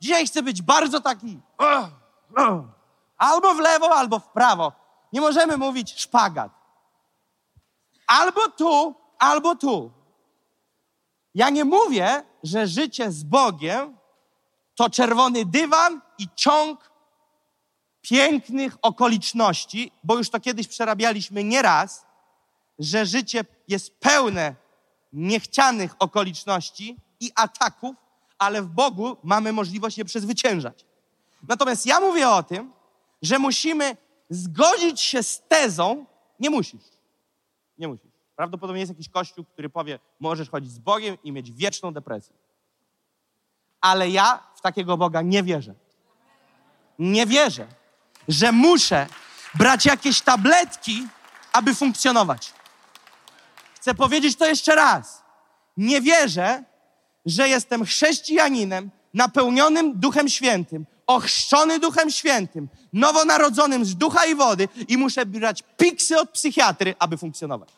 Dzisiaj 0.00 0.26
chcę 0.26 0.42
być 0.42 0.62
bardzo 0.62 1.00
taki 1.00 1.40
albo 3.16 3.54
w 3.54 3.58
lewo, 3.58 3.96
albo 3.96 4.18
w 4.18 4.28
prawo. 4.28 4.72
Nie 5.12 5.20
możemy 5.20 5.56
mówić 5.56 6.00
szpagat. 6.00 6.52
Albo 8.06 8.48
tu, 8.48 8.94
albo 9.18 9.54
tu. 9.54 9.90
Ja 11.34 11.50
nie 11.50 11.64
mówię, 11.64 12.24
że 12.42 12.66
życie 12.66 13.12
z 13.12 13.22
Bogiem 13.22 13.98
to 14.74 14.90
czerwony 14.90 15.44
dywan 15.44 16.00
i 16.18 16.28
ciąg 16.34 16.90
pięknych 18.00 18.76
okoliczności, 18.82 19.92
bo 20.04 20.16
już 20.16 20.30
to 20.30 20.40
kiedyś 20.40 20.68
przerabialiśmy 20.68 21.44
nieraz, 21.44 22.05
że 22.78 23.06
życie 23.06 23.44
jest 23.68 24.00
pełne 24.00 24.54
niechcianych 25.12 25.94
okoliczności 25.98 26.96
i 27.20 27.32
ataków, 27.34 27.96
ale 28.38 28.62
w 28.62 28.66
Bogu 28.66 29.16
mamy 29.22 29.52
możliwość 29.52 29.98
je 29.98 30.04
przezwyciężać. 30.04 30.84
Natomiast 31.48 31.86
ja 31.86 32.00
mówię 32.00 32.28
o 32.28 32.42
tym, 32.42 32.72
że 33.22 33.38
musimy 33.38 33.96
zgodzić 34.30 35.00
się 35.00 35.22
z 35.22 35.42
tezą, 35.48 36.06
nie 36.40 36.50
musisz, 36.50 36.84
nie 37.78 37.88
musisz. 37.88 38.10
Prawdopodobnie 38.36 38.80
jest 38.80 38.92
jakiś 38.92 39.08
kościół, 39.08 39.44
który 39.44 39.70
powie, 39.70 39.98
możesz 40.20 40.50
chodzić 40.50 40.72
z 40.72 40.78
Bogiem 40.78 41.16
i 41.24 41.32
mieć 41.32 41.52
wieczną 41.52 41.92
depresję. 41.92 42.34
Ale 43.80 44.10
ja 44.10 44.42
w 44.56 44.60
takiego 44.60 44.96
Boga 44.96 45.22
nie 45.22 45.42
wierzę. 45.42 45.74
Nie 46.98 47.26
wierzę, 47.26 47.66
że 48.28 48.52
muszę 48.52 49.06
brać 49.54 49.86
jakieś 49.86 50.20
tabletki, 50.20 51.06
aby 51.52 51.74
funkcjonować. 51.74 52.52
Chcę 53.86 53.94
powiedzieć 53.94 54.36
to 54.36 54.46
jeszcze 54.46 54.74
raz. 54.74 55.22
Nie 55.76 56.00
wierzę, 56.00 56.64
że 57.26 57.48
jestem 57.48 57.84
chrześcijaninem 57.84 58.90
napełnionym 59.14 60.00
Duchem 60.00 60.28
Świętym, 60.28 60.86
ochrzczony 61.06 61.78
Duchem 61.78 62.10
Świętym, 62.10 62.68
nowonarodzonym 62.92 63.84
z 63.84 63.96
ducha 63.96 64.24
i 64.24 64.34
wody 64.34 64.68
i 64.88 64.96
muszę 64.96 65.26
brać 65.26 65.62
piksy 65.76 66.20
od 66.20 66.30
psychiatry, 66.30 66.94
aby 66.98 67.16
funkcjonować. 67.16 67.68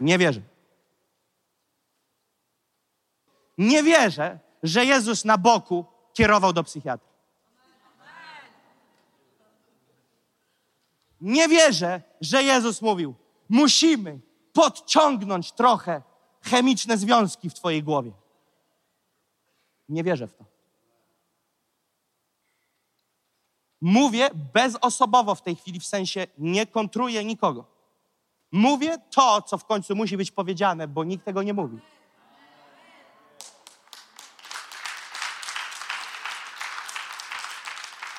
Nie 0.00 0.18
wierzę. 0.18 0.40
Nie 3.58 3.82
wierzę, 3.82 4.38
że 4.62 4.84
Jezus 4.84 5.24
na 5.24 5.38
boku 5.38 5.84
kierował 6.14 6.52
do 6.52 6.64
psychiatry. 6.64 7.13
Nie 11.24 11.48
wierzę, 11.48 12.02
że 12.20 12.42
Jezus 12.42 12.82
mówił: 12.82 13.14
Musimy 13.48 14.20
podciągnąć 14.52 15.52
trochę 15.52 16.02
chemiczne 16.42 16.98
związki 16.98 17.50
w 17.50 17.54
Twojej 17.54 17.82
głowie. 17.82 18.12
Nie 19.88 20.04
wierzę 20.04 20.26
w 20.26 20.34
to. 20.34 20.44
Mówię 23.80 24.30
bezosobowo 24.54 25.34
w 25.34 25.42
tej 25.42 25.56
chwili, 25.56 25.80
w 25.80 25.86
sensie 25.86 26.26
nie 26.38 26.66
kontruję 26.66 27.24
nikogo. 27.24 27.64
Mówię 28.52 28.98
to, 29.10 29.42
co 29.42 29.58
w 29.58 29.64
końcu 29.64 29.96
musi 29.96 30.16
być 30.16 30.30
powiedziane, 30.30 30.88
bo 30.88 31.04
nikt 31.04 31.24
tego 31.24 31.42
nie 31.42 31.54
mówi. 31.54 31.78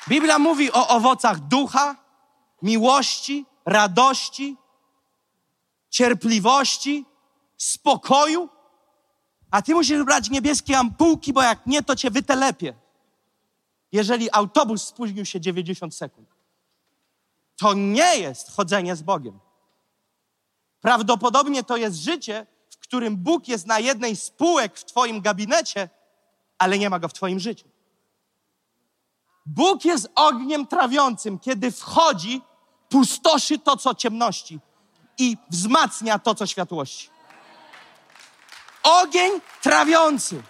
Biblia 0.08 0.38
mówi 0.38 0.72
o 0.72 0.88
owocach 0.88 1.40
ducha, 1.40 2.05
miłości, 2.62 3.46
radości, 3.64 4.56
cierpliwości, 5.90 7.04
spokoju, 7.56 8.48
a 9.50 9.62
ty 9.62 9.74
musisz 9.74 10.04
brać 10.04 10.30
niebieskie 10.30 10.78
ampułki, 10.78 11.32
bo 11.32 11.42
jak 11.42 11.66
nie, 11.66 11.82
to 11.82 11.96
cię 11.96 12.10
wytelepie. 12.10 12.74
Jeżeli 13.92 14.32
autobus 14.32 14.84
spóźnił 14.84 15.24
się 15.24 15.40
90 15.40 15.94
sekund. 15.94 16.28
To 17.56 17.74
nie 17.74 18.18
jest 18.18 18.50
chodzenie 18.50 18.96
z 18.96 19.02
Bogiem. 19.02 19.38
Prawdopodobnie 20.80 21.64
to 21.64 21.76
jest 21.76 21.96
życie, 21.96 22.46
w 22.70 22.78
którym 22.78 23.16
Bóg 23.16 23.48
jest 23.48 23.66
na 23.66 23.78
jednej 23.78 24.16
z 24.16 24.30
półek 24.30 24.78
w 24.78 24.84
Twoim 24.84 25.20
gabinecie, 25.20 25.88
ale 26.58 26.78
nie 26.78 26.90
ma 26.90 26.98
go 26.98 27.08
w 27.08 27.12
Twoim 27.12 27.40
życiu. 27.40 27.68
Bóg 29.46 29.84
jest 29.84 30.08
ogniem 30.14 30.66
trawiącym, 30.66 31.38
kiedy 31.38 31.70
wchodzi, 31.70 32.42
pustoszy 32.88 33.58
to, 33.58 33.76
co 33.76 33.94
ciemności 33.94 34.60
i 35.18 35.36
wzmacnia 35.50 36.18
to, 36.18 36.34
co 36.34 36.46
światłości. 36.46 37.10
Ogień 38.82 39.32
trawiący. 39.62 40.42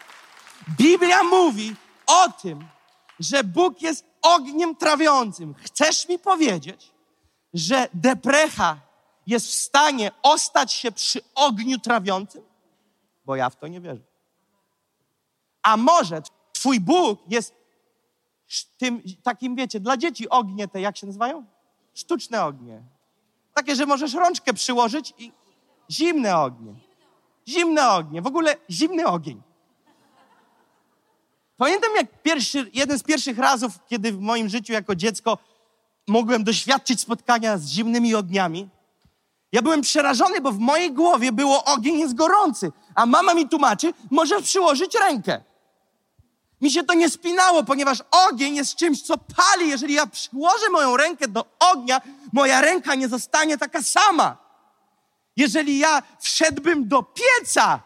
Biblia 0.79 1.23
mówi 1.23 1.77
o 2.07 2.29
tym, 2.43 2.69
że 3.21 3.45
Bóg 3.45 3.83
jest 3.83 4.05
ogniem 4.23 4.77
trawiącym. 4.77 5.55
Chcesz 5.55 6.09
mi 6.09 6.19
powiedzieć, 6.19 6.93
że 7.55 7.89
deprecha 7.95 8.81
jest 9.27 9.47
w 9.47 9.55
stanie 9.55 10.11
ostać 10.23 10.73
się 10.73 10.93
przy 10.93 11.21
ogniu 11.35 11.79
trawiącym? 11.79 12.43
Bo 13.25 13.37
ja 13.37 13.51
w 13.51 13.57
to 13.57 13.67
nie 13.67 13.81
wierzę. 13.81 14.03
A 15.63 15.77
może 15.77 16.23
Twój 16.53 16.81
Bóg 16.81 17.21
jest 17.29 17.55
tym 18.79 19.03
takim, 19.23 19.57
wiecie, 19.57 19.81
dla 19.81 19.97
dzieci 19.97 20.29
ognie 20.29 20.69
te, 20.69 20.81
jak 20.81 20.97
się 20.97 21.07
nazywają? 21.07 21.45
Sztuczne 21.95 22.45
ognie. 22.45 22.83
Takie, 23.55 23.77
że 23.77 23.87
możesz 23.87 24.15
rączkę 24.15 24.53
przyłożyć 24.53 25.15
i 25.19 25.33
zimne 25.91 26.39
ognie. 26.39 26.75
Zimne 27.49 27.91
ognie, 27.91 28.23
w 28.23 28.27
ogóle 28.27 28.57
zimny 28.71 29.07
ogień. 29.07 29.43
Pamiętam 31.57 31.91
jak 31.97 32.23
pierwszy, 32.23 32.71
jeden 32.75 32.99
z 32.99 33.03
pierwszych 33.03 33.39
razów, 33.39 33.79
kiedy 33.89 34.13
w 34.13 34.21
moim 34.21 34.49
życiu 34.49 34.73
jako 34.73 34.95
dziecko 34.95 35.39
mogłem 36.09 36.45
doświadczyć 36.45 37.01
spotkania 37.01 37.59
z 37.59 37.69
zimnymi 37.69 38.15
ogniami. 38.15 38.69
Ja 39.53 39.63
byłem 39.63 39.81
przerażony, 39.81 40.41
bo 40.41 40.53
w 40.53 40.59
mojej 40.59 40.93
głowie 40.93 41.33
było 41.33 41.65
ogień 41.65 41.99
jest 41.99 42.15
gorący, 42.15 42.73
a 42.95 43.07
mama 43.07 43.35
mi 43.35 43.49
tłumaczy, 43.49 43.93
możesz 44.11 44.43
przyłożyć 44.43 44.95
rękę. 44.95 45.41
Mi 46.61 46.71
się 46.71 46.85
to 46.85 46.95
nie 46.95 47.11
spinało, 47.11 47.65
ponieważ 47.65 48.03
ogień 48.11 48.55
jest 48.55 48.77
czymś, 48.77 49.03
co 49.03 49.19
pali. 49.19 49.69
Jeżeli 49.69 49.95
ja 49.95 50.07
przyłożę 50.07 50.69
moją 50.71 50.97
rękę 50.97 51.29
do 51.29 51.45
ognia, 51.59 52.01
moja 52.33 52.61
ręka 52.61 52.95
nie 52.95 53.09
zostanie 53.09 53.59
taka 53.59 53.83
sama. 53.83 54.37
Jeżeli 55.37 55.79
ja 55.79 56.03
wszedłbym 56.21 56.89
do 56.89 57.03
pieca, 57.03 57.81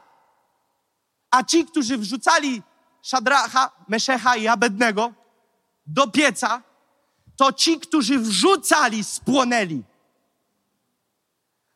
a 1.30 1.44
ci, 1.44 1.64
którzy 1.64 1.98
wrzucali 1.98 2.62
Szadracha, 3.02 3.70
Meszecha 3.88 4.36
i 4.36 4.48
Abednego 4.48 5.12
do 5.86 6.08
pieca, 6.08 6.62
to 7.36 7.52
ci, 7.52 7.80
którzy 7.80 8.18
wrzucali, 8.18 9.04
spłonęli. 9.04 9.82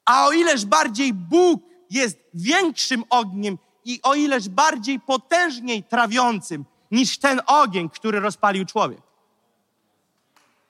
A 0.05 0.27
o 0.27 0.33
ileż 0.33 0.65
bardziej 0.65 1.13
Bóg 1.13 1.63
jest 1.91 2.19
większym 2.35 3.05
ogniem 3.11 3.59
i 3.85 4.01
o 4.03 4.15
ileż 4.15 4.49
bardziej 4.49 5.01
potężniej 5.01 5.85
trawiącym 5.85 6.65
niż 6.95 7.19
ten 7.19 7.41
ogień, 7.47 7.91
który 7.91 8.21
rozpalił 8.21 8.65
człowiek. 8.67 9.01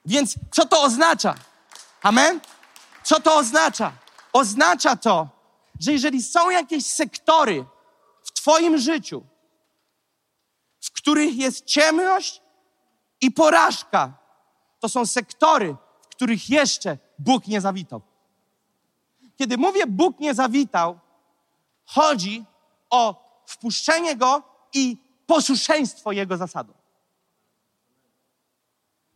Więc 0.04 0.35
co 0.50 0.66
to 0.66 0.83
oznacza? 0.83 1.35
Amen? 2.02 2.40
Co 3.02 3.21
to 3.21 3.37
oznacza? 3.37 3.93
Oznacza 4.33 4.97
to, 4.97 5.28
że 5.81 5.93
jeżeli 5.93 6.23
są 6.23 6.50
jakieś 6.50 6.87
sektory 6.87 7.64
w 8.23 8.33
Twoim 8.33 8.78
życiu, 8.78 9.23
w 10.81 10.90
których 10.93 11.37
jest 11.37 11.64
ciemność 11.64 12.43
i 13.21 13.31
porażka, 13.31 14.12
to 14.81 14.88
są 14.88 15.07
sektory, 15.07 15.76
w 16.02 16.09
których 16.09 16.50
jeszcze 16.50 16.99
Bóg 17.19 17.47
nie 17.47 17.61
zawitał. 17.61 18.00
Kiedy 19.37 19.59
mówię 19.59 19.87
Bóg 19.87 20.21
nie 20.21 20.35
zawitał, 20.35 20.99
chodzi 21.85 22.45
o 22.90 23.25
wpuszczenie 23.47 24.16
Go 24.16 24.43
i 24.73 25.03
posłuszeństwo 25.26 26.12
Jego 26.12 26.37
zasadom. 26.37 26.75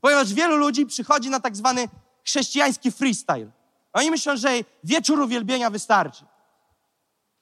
Ponieważ 0.00 0.34
wielu 0.34 0.56
ludzi 0.56 0.86
przychodzi 0.86 1.30
na 1.30 1.40
tak 1.40 1.56
zwany 1.56 1.88
chrześcijański 2.24 2.92
freestyle. 2.92 3.50
Oni 3.92 4.10
myślą, 4.10 4.36
że 4.36 4.48
wieczór 4.84 5.20
uwielbienia 5.20 5.70
wystarczy. 5.70 6.24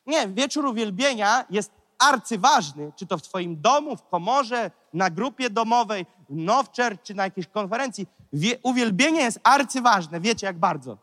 Nie, 0.07 0.29
wieczór 0.29 0.67
uwielbienia 0.67 1.45
jest 1.51 1.71
arcyważny, 1.99 2.93
czy 2.97 3.07
to 3.07 3.19
w 3.19 3.23
Twoim 3.23 3.61
domu, 3.61 3.97
w 3.97 4.09
komorze, 4.09 4.71
na 4.93 5.11
grupie 5.11 5.51
domowej, 5.51 6.07
w 6.31 6.37
Nowczer, 6.37 7.03
czy 7.03 7.15
na 7.15 7.25
jakiejś 7.25 7.47
konferencji. 7.47 8.07
Wie, 8.33 8.59
uwielbienie 8.63 9.21
jest 9.21 9.41
arcyważne, 9.43 10.21
wiecie 10.21 10.47
jak 10.47 10.59
bardzo. 10.59 10.99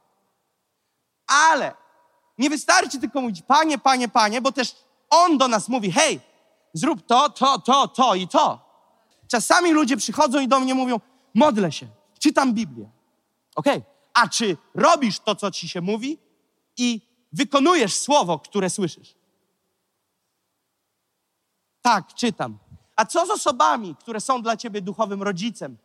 Ale 1.28 1.73
nie 2.38 2.49
wystarczy 2.49 2.99
tylko 2.99 3.21
mówić 3.21 3.41
Panie, 3.41 3.78
Panie, 3.78 4.08
Panie, 4.08 4.41
bo 4.41 4.52
też 4.52 4.76
On 5.10 5.38
do 5.38 5.47
nas 5.47 5.69
mówi, 5.69 5.91
hej, 5.91 6.19
zrób 6.73 7.05
to, 7.05 7.29
to, 7.29 7.59
to, 7.59 7.88
to 7.88 8.15
i 8.15 8.27
to. 8.27 8.59
Czasami 9.27 9.71
ludzie 9.71 9.97
przychodzą 9.97 10.39
i 10.39 10.47
do 10.47 10.59
mnie 10.59 10.73
mówią, 10.75 10.99
modlę 11.33 11.71
się, 11.71 11.88
czytam 12.19 12.53
Biblię. 12.53 12.89
Okej, 13.55 13.77
okay. 13.77 13.93
a 14.13 14.27
czy 14.27 14.57
robisz 14.73 15.19
to, 15.19 15.36
co 15.36 15.51
ci 15.51 15.69
się 15.69 15.81
mówi 15.81 16.17
i 16.77 17.01
wykonujesz 17.33 17.95
słowo, 17.95 18.39
które 18.39 18.69
słyszysz? 18.69 19.15
Tak, 21.81 22.13
czytam. 22.13 22.57
A 22.95 23.05
co 23.05 23.25
z 23.25 23.29
osobami, 23.29 23.95
które 23.95 24.21
są 24.21 24.41
dla 24.41 24.57
ciebie 24.57 24.81
duchowym 24.81 25.23
rodzicem 25.23 25.77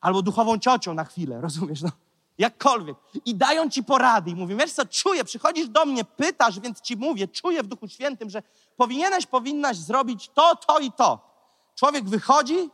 albo 0.00 0.22
duchową 0.22 0.58
ciocią 0.58 0.94
na 0.94 1.04
chwilę, 1.04 1.40
rozumiesz? 1.40 1.82
No, 1.82 1.90
jakkolwiek. 2.38 2.96
I 3.24 3.34
dają 3.34 3.70
ci 3.70 3.84
porady 3.84 4.30
i 4.30 4.34
mówią, 4.34 4.56
wiesz 4.56 4.72
co, 4.72 4.86
czuję, 4.86 5.24
przychodzisz 5.24 5.68
do 5.68 5.86
mnie, 5.86 6.04
pytasz, 6.04 6.60
więc 6.60 6.80
ci 6.80 6.96
mówię, 6.96 7.28
czuję 7.28 7.62
w 7.62 7.66
Duchu 7.66 7.88
Świętym, 7.88 8.30
że 8.30 8.42
powinieneś, 8.76 9.26
powinnaś 9.26 9.76
zrobić 9.76 10.30
to, 10.34 10.56
to 10.56 10.78
i 10.78 10.92
to. 10.92 11.34
Człowiek 11.74 12.08
wychodzi, 12.08 12.70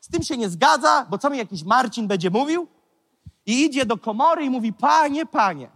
z 0.00 0.08
tym 0.08 0.22
się 0.22 0.36
nie 0.36 0.48
zgadza, 0.48 1.06
bo 1.10 1.18
co 1.18 1.30
mi 1.30 1.38
jakiś 1.38 1.64
Marcin 1.64 2.06
będzie 2.06 2.30
mówił? 2.30 2.68
I 3.46 3.64
idzie 3.64 3.86
do 3.86 3.98
komory 3.98 4.44
i 4.44 4.50
mówi, 4.50 4.72
panie, 4.72 5.26
panie. 5.26 5.70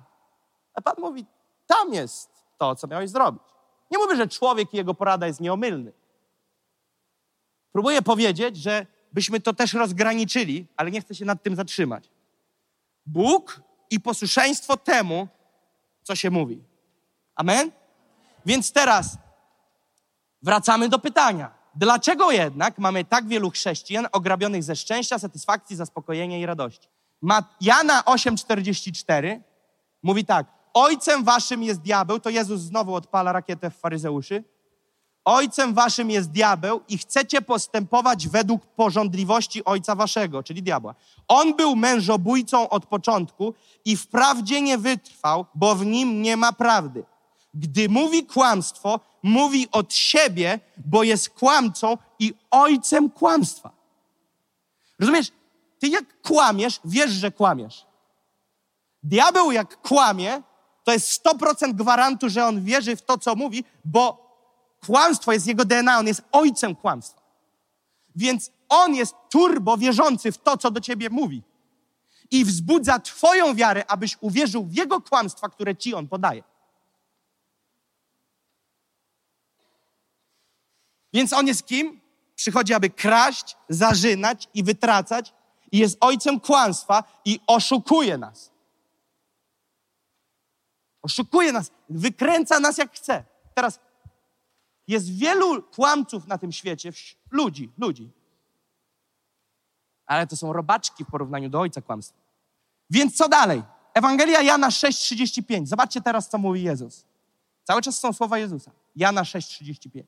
A 0.74 0.80
pan 0.82 0.94
mówi, 0.98 1.26
tam 1.66 1.94
jest 1.94 2.30
to, 2.58 2.76
co 2.76 2.86
miałeś 2.86 3.10
zrobić. 3.10 3.42
Nie 3.90 3.98
mówię, 3.98 4.16
że 4.16 4.28
człowiek 4.28 4.74
i 4.74 4.76
jego 4.76 4.94
porada 4.94 5.26
jest 5.26 5.40
nieomylny. 5.40 5.92
Próbuję 7.72 8.02
powiedzieć, 8.02 8.56
że 8.56 8.86
byśmy 9.12 9.40
to 9.40 9.52
też 9.52 9.74
rozgraniczyli, 9.74 10.66
ale 10.76 10.90
nie 10.90 11.00
chcę 11.00 11.14
się 11.14 11.24
nad 11.24 11.42
tym 11.42 11.56
zatrzymać. 11.56 12.10
Bóg 13.12 13.62
i 13.90 14.00
posłuszeństwo 14.00 14.76
temu, 14.76 15.28
co 16.02 16.16
się 16.16 16.30
mówi. 16.30 16.62
Amen? 17.34 17.70
Więc 18.46 18.72
teraz 18.72 19.18
wracamy 20.42 20.88
do 20.88 20.98
pytania. 20.98 21.54
Dlaczego 21.74 22.30
jednak 22.30 22.78
mamy 22.78 23.04
tak 23.04 23.28
wielu 23.28 23.50
chrześcijan 23.50 24.06
ograbionych 24.12 24.62
ze 24.62 24.76
szczęścia, 24.76 25.18
satysfakcji, 25.18 25.76
zaspokojenia 25.76 26.38
i 26.38 26.46
radości? 26.46 26.88
Jana 27.60 28.00
8,44 28.00 29.40
mówi 30.02 30.24
tak. 30.24 30.46
Ojcem 30.74 31.24
waszym 31.24 31.62
jest 31.62 31.80
diabeł, 31.80 32.20
to 32.20 32.30
Jezus 32.30 32.60
znowu 32.60 32.94
odpala 32.94 33.32
rakietę 33.32 33.70
w 33.70 33.76
faryzeuszy. 33.76 34.44
Ojcem 35.28 35.74
waszym 35.74 36.10
jest 36.10 36.30
diabeł 36.30 36.80
i 36.88 36.98
chcecie 36.98 37.42
postępować 37.42 38.28
według 38.28 38.66
porządliwości 38.66 39.64
ojca 39.64 39.94
waszego, 39.94 40.42
czyli 40.42 40.62
diabła. 40.62 40.94
On 41.28 41.56
był 41.56 41.76
mężobójcą 41.76 42.68
od 42.68 42.86
początku 42.86 43.54
i 43.84 43.96
wprawdzie 43.96 44.62
nie 44.62 44.78
wytrwał, 44.78 45.46
bo 45.54 45.74
w 45.74 45.86
nim 45.86 46.22
nie 46.22 46.36
ma 46.36 46.52
prawdy. 46.52 47.04
Gdy 47.54 47.88
mówi 47.88 48.26
kłamstwo, 48.26 49.00
mówi 49.22 49.68
od 49.72 49.94
siebie, 49.94 50.60
bo 50.76 51.02
jest 51.02 51.30
kłamcą 51.30 51.98
i 52.18 52.34
ojcem 52.50 53.10
kłamstwa. 53.10 53.70
Rozumiesz? 54.98 55.32
Ty 55.78 55.88
jak 55.88 56.22
kłamiesz, 56.22 56.80
wiesz, 56.84 57.10
że 57.10 57.30
kłamiesz. 57.30 57.86
Diabeł 59.02 59.52
jak 59.52 59.80
kłamie, 59.82 60.42
to 60.84 60.92
jest 60.92 61.24
100% 61.24 61.72
gwarantu, 61.72 62.28
że 62.28 62.44
on 62.44 62.64
wierzy 62.64 62.96
w 62.96 63.02
to, 63.02 63.18
co 63.18 63.34
mówi, 63.34 63.64
bo 63.84 64.27
Kłamstwo 64.86 65.32
jest 65.32 65.46
jego 65.46 65.64
DNA, 65.64 65.98
on 65.98 66.06
jest 66.06 66.22
ojcem 66.32 66.76
kłamstwa. 66.76 67.22
Więc 68.16 68.50
on 68.68 68.94
jest 68.94 69.14
turbo 69.30 69.76
wierzący 69.76 70.32
w 70.32 70.38
to, 70.38 70.56
co 70.56 70.70
do 70.70 70.80
ciebie 70.80 71.10
mówi. 71.10 71.42
I 72.30 72.44
wzbudza 72.44 72.98
twoją 72.98 73.54
wiarę, 73.54 73.84
abyś 73.88 74.16
uwierzył 74.20 74.64
w 74.64 74.74
jego 74.74 75.00
kłamstwa, 75.00 75.48
które 75.48 75.76
ci 75.76 75.94
on 75.94 76.08
podaje. 76.08 76.42
Więc 81.12 81.32
on 81.32 81.46
jest 81.46 81.66
kim? 81.66 82.00
Przychodzi, 82.34 82.74
aby 82.74 82.90
kraść, 82.90 83.56
zarzynać 83.68 84.48
i 84.54 84.64
wytracać, 84.64 85.34
i 85.72 85.78
jest 85.78 85.96
ojcem 86.00 86.40
kłamstwa 86.40 87.04
i 87.24 87.40
oszukuje 87.46 88.18
nas. 88.18 88.50
Oszukuje 91.02 91.52
nas, 91.52 91.70
wykręca 91.88 92.60
nas 92.60 92.78
jak 92.78 92.92
chce. 92.92 93.24
Teraz 93.54 93.80
jest 94.88 95.10
wielu 95.10 95.62
kłamców 95.62 96.26
na 96.26 96.38
tym 96.38 96.52
świecie, 96.52 96.92
ludzi, 97.30 97.70
ludzi. 97.78 98.10
Ale 100.06 100.26
to 100.26 100.36
są 100.36 100.52
robaczki 100.52 101.04
w 101.04 101.10
porównaniu 101.10 101.50
do 101.50 101.60
ojca 101.60 101.82
kłamstwa. 101.82 102.18
Więc 102.90 103.16
co 103.16 103.28
dalej? 103.28 103.62
Ewangelia 103.94 104.42
Jana 104.42 104.68
6,35. 104.68 105.66
Zobaczcie 105.66 106.00
teraz, 106.00 106.28
co 106.28 106.38
mówi 106.38 106.62
Jezus. 106.62 107.04
Cały 107.64 107.82
czas 107.82 107.98
są 107.98 108.12
słowa 108.12 108.38
Jezusa. 108.38 108.70
Jana 108.96 109.22
6,35. 109.22 110.02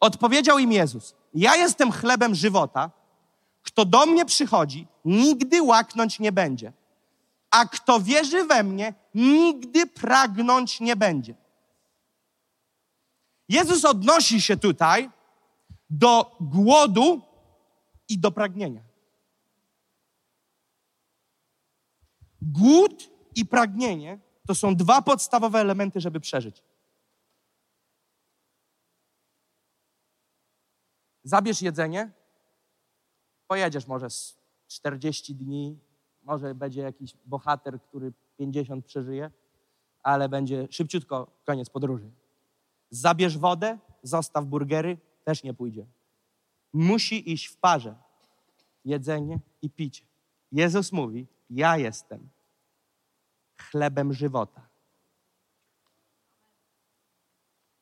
Odpowiedział 0.00 0.58
im 0.58 0.72
Jezus: 0.72 1.14
Ja 1.34 1.56
jestem 1.56 1.92
chlebem 1.92 2.34
żywota. 2.34 2.90
Kto 3.62 3.84
do 3.84 4.06
mnie 4.06 4.24
przychodzi, 4.24 4.86
nigdy 5.04 5.62
łaknąć 5.62 6.18
nie 6.18 6.32
będzie. 6.32 6.72
A 7.50 7.64
kto 7.64 8.00
wierzy 8.00 8.44
we 8.44 8.62
mnie, 8.62 8.94
nigdy 9.14 9.86
pragnąć 9.86 10.80
nie 10.80 10.96
będzie. 10.96 11.34
Jezus 13.48 13.84
odnosi 13.84 14.40
się 14.40 14.56
tutaj 14.56 15.10
do 15.90 16.36
głodu 16.40 17.22
i 18.08 18.18
do 18.18 18.30
pragnienia. 18.30 18.82
Głód 22.42 23.10
i 23.36 23.46
pragnienie 23.46 24.18
to 24.46 24.54
są 24.54 24.76
dwa 24.76 25.02
podstawowe 25.02 25.60
elementy, 25.60 26.00
żeby 26.00 26.20
przeżyć. 26.20 26.62
Zabierz 31.22 31.62
jedzenie, 31.62 32.12
pojedziesz 33.46 33.86
może 33.86 34.10
z 34.10 34.36
40 34.66 35.34
dni, 35.34 35.78
może 36.22 36.54
będzie 36.54 36.80
jakiś 36.80 37.16
bohater, 37.24 37.82
który 37.82 38.12
50 38.36 38.86
przeżyje, 38.86 39.30
ale 40.02 40.28
będzie 40.28 40.68
szybciutko 40.70 41.30
koniec 41.44 41.70
podróży. 41.70 42.10
Zabierz 42.94 43.38
wodę, 43.38 43.78
zostaw 44.02 44.44
burgery, 44.44 44.98
też 45.24 45.42
nie 45.42 45.54
pójdzie. 45.54 45.86
Musi 46.72 47.32
iść 47.32 47.46
w 47.46 47.56
parze 47.56 47.94
jedzenie 48.84 49.38
i 49.62 49.70
picie. 49.70 50.04
Jezus 50.52 50.92
mówi: 50.92 51.26
Ja 51.50 51.76
jestem 51.76 52.28
chlebem 53.58 54.12
żywota. 54.12 54.68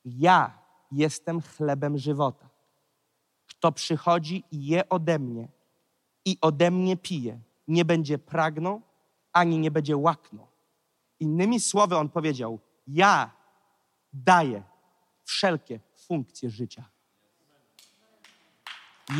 Ja 0.05 0.59
jestem 0.93 1.41
chlebem 1.41 1.99
żywota. 1.99 2.49
Kto 3.47 3.73
przychodzi 3.73 4.45
i 4.51 4.67
je 4.67 4.89
ode 4.89 5.19
mnie 5.19 5.49
i 6.25 6.39
ode 6.41 6.71
mnie 6.71 6.97
pije, 6.97 7.41
nie 7.69 7.85
będzie 7.85 8.19
pragnął 8.19 8.83
ani 9.33 9.59
nie 9.59 9.71
będzie 9.71 9.97
łaknął. 9.97 10.47
Innymi 11.21 11.61
słowy, 11.61 11.97
on 11.97 12.09
powiedział: 12.09 12.59
Ja 12.87 13.31
daję 14.13 14.63
wszelkie 15.33 15.81
funkcje 16.07 16.51
życia. 16.51 16.85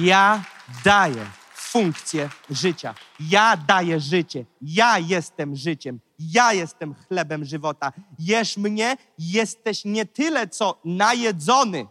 Ja 0.01 0.45
daję 0.85 1.27
funkcję 1.55 2.31
życia. 2.51 2.95
Ja 3.21 3.57
daję 3.57 4.01
życie. 4.01 4.45
Ja 4.63 4.99
jestem 4.99 5.57
życiem. 5.57 6.01
Ja 6.19 6.53
jestem 6.53 6.95
chlebem 6.95 7.45
żywota. 7.45 7.93
Jesz 8.19 8.57
mnie, 8.57 8.97
jesteś 9.19 9.85
nie 9.85 10.07
tyle 10.07 10.49
co 10.49 10.81
najedzony, 10.85 11.87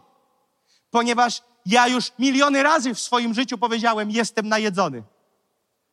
ponieważ 0.90 1.42
ja 1.66 1.88
już 1.88 2.12
miliony 2.18 2.62
razy 2.62 2.94
w 2.94 3.00
swoim 3.00 3.34
życiu 3.34 3.58
powiedziałem: 3.58 4.10
Jestem 4.10 4.48
najedzony. 4.48 5.02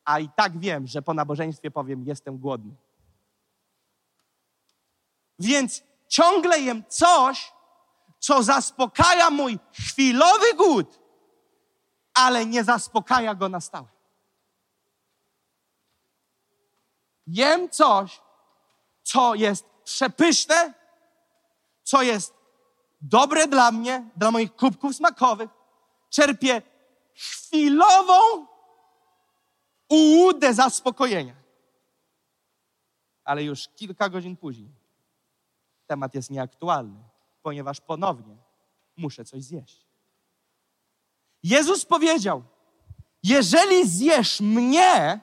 A 0.06 0.20
i 0.20 0.30
tak 0.36 0.60
wiem, 0.60 0.88
że 0.88 1.02
po 1.02 1.14
nabożeństwie 1.14 1.72
powiem: 1.72 2.04
Jestem 2.08 2.38
głodny. 2.38 2.76
Więc 5.40 5.84
ciągle 6.08 6.60
jem 6.60 6.84
coś, 6.90 7.52
co 8.20 8.44
zaspokaja 8.44 9.30
mój 9.30 9.60
chwilowy 9.74 10.54
głód, 10.54 11.00
ale 12.14 12.46
nie 12.46 12.64
zaspokaja 12.64 13.36
go 13.36 13.50
na 13.50 13.62
stałe. 13.62 13.88
Jem 17.28 17.70
coś, 17.70 18.22
co 19.04 19.36
jest 19.36 19.66
przepyszne, 19.84 20.74
co 21.84 22.02
jest 22.02 22.34
dobre 23.02 23.48
dla 23.48 23.72
mnie, 23.72 24.10
dla 24.16 24.32
moich 24.32 24.56
kubków 24.56 24.96
smakowych. 24.96 25.50
Czerpię 26.10 26.62
chwilową 27.14 28.48
ułudę 29.90 30.54
zaspokojenia. 30.54 31.36
Ale 33.24 33.44
już 33.44 33.68
kilka 33.68 34.10
godzin 34.10 34.38
później 34.38 34.80
temat 35.88 36.16
jest 36.16 36.30
nieaktualny, 36.30 37.09
ponieważ 37.42 37.82
ponownie 37.82 38.38
muszę 38.98 39.26
coś 39.26 39.44
zjeść. 39.44 39.86
Jezus 41.44 41.86
powiedział: 41.86 42.44
Jeżeli 43.24 43.88
zjesz 43.90 44.40
mnie, 44.42 45.20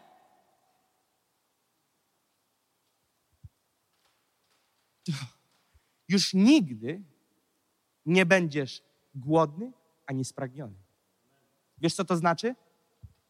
już 6.08 6.34
nigdy 6.34 7.02
nie 8.06 8.26
będziesz 8.26 8.82
głodny 9.14 9.72
ani 10.06 10.24
spragniony. 10.24 10.74
Wiesz, 11.78 11.94
co 11.94 12.04
to 12.04 12.16
znaczy? 12.16 12.54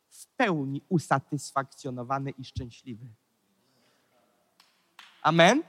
W 0.08 0.26
pełni 0.26 0.82
usatysfakcjonowany 0.88 2.30
i 2.30 2.44
szczęśliwy. 2.44 3.06
Amen? 5.22 5.62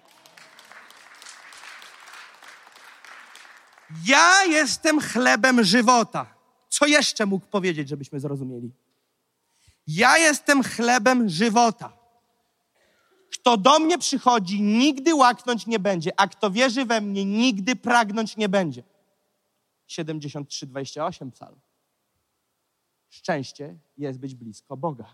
Ja 4.06 4.46
jestem 4.46 5.02
chlebem 5.02 5.64
żywota. 5.64 6.34
Co 6.70 6.86
jeszcze 6.86 7.26
mógł 7.26 7.46
powiedzieć, 7.46 7.90
żebyśmy 7.90 8.20
zrozumieli? 8.20 8.72
Ja 9.88 10.18
jestem 10.18 10.64
chlebem 10.64 11.30
żywota. 11.30 11.98
Kto 13.34 13.58
do 13.58 13.80
mnie 13.80 13.98
przychodzi, 13.98 14.62
nigdy 14.62 15.16
łaknąć 15.16 15.68
nie 15.68 15.80
będzie, 15.80 16.20
a 16.20 16.28
kto 16.28 16.52
wierzy 16.52 16.86
we 16.86 17.02
mnie, 17.02 17.26
nigdy 17.26 17.76
pragnąć 17.76 18.38
nie 18.38 18.50
będzie. 18.50 18.84
73-28 19.90 21.32
psalm. 21.32 21.60
Szczęście 23.10 23.78
jest 23.98 24.20
być 24.20 24.36
blisko 24.36 24.78
Boga. 24.78 25.06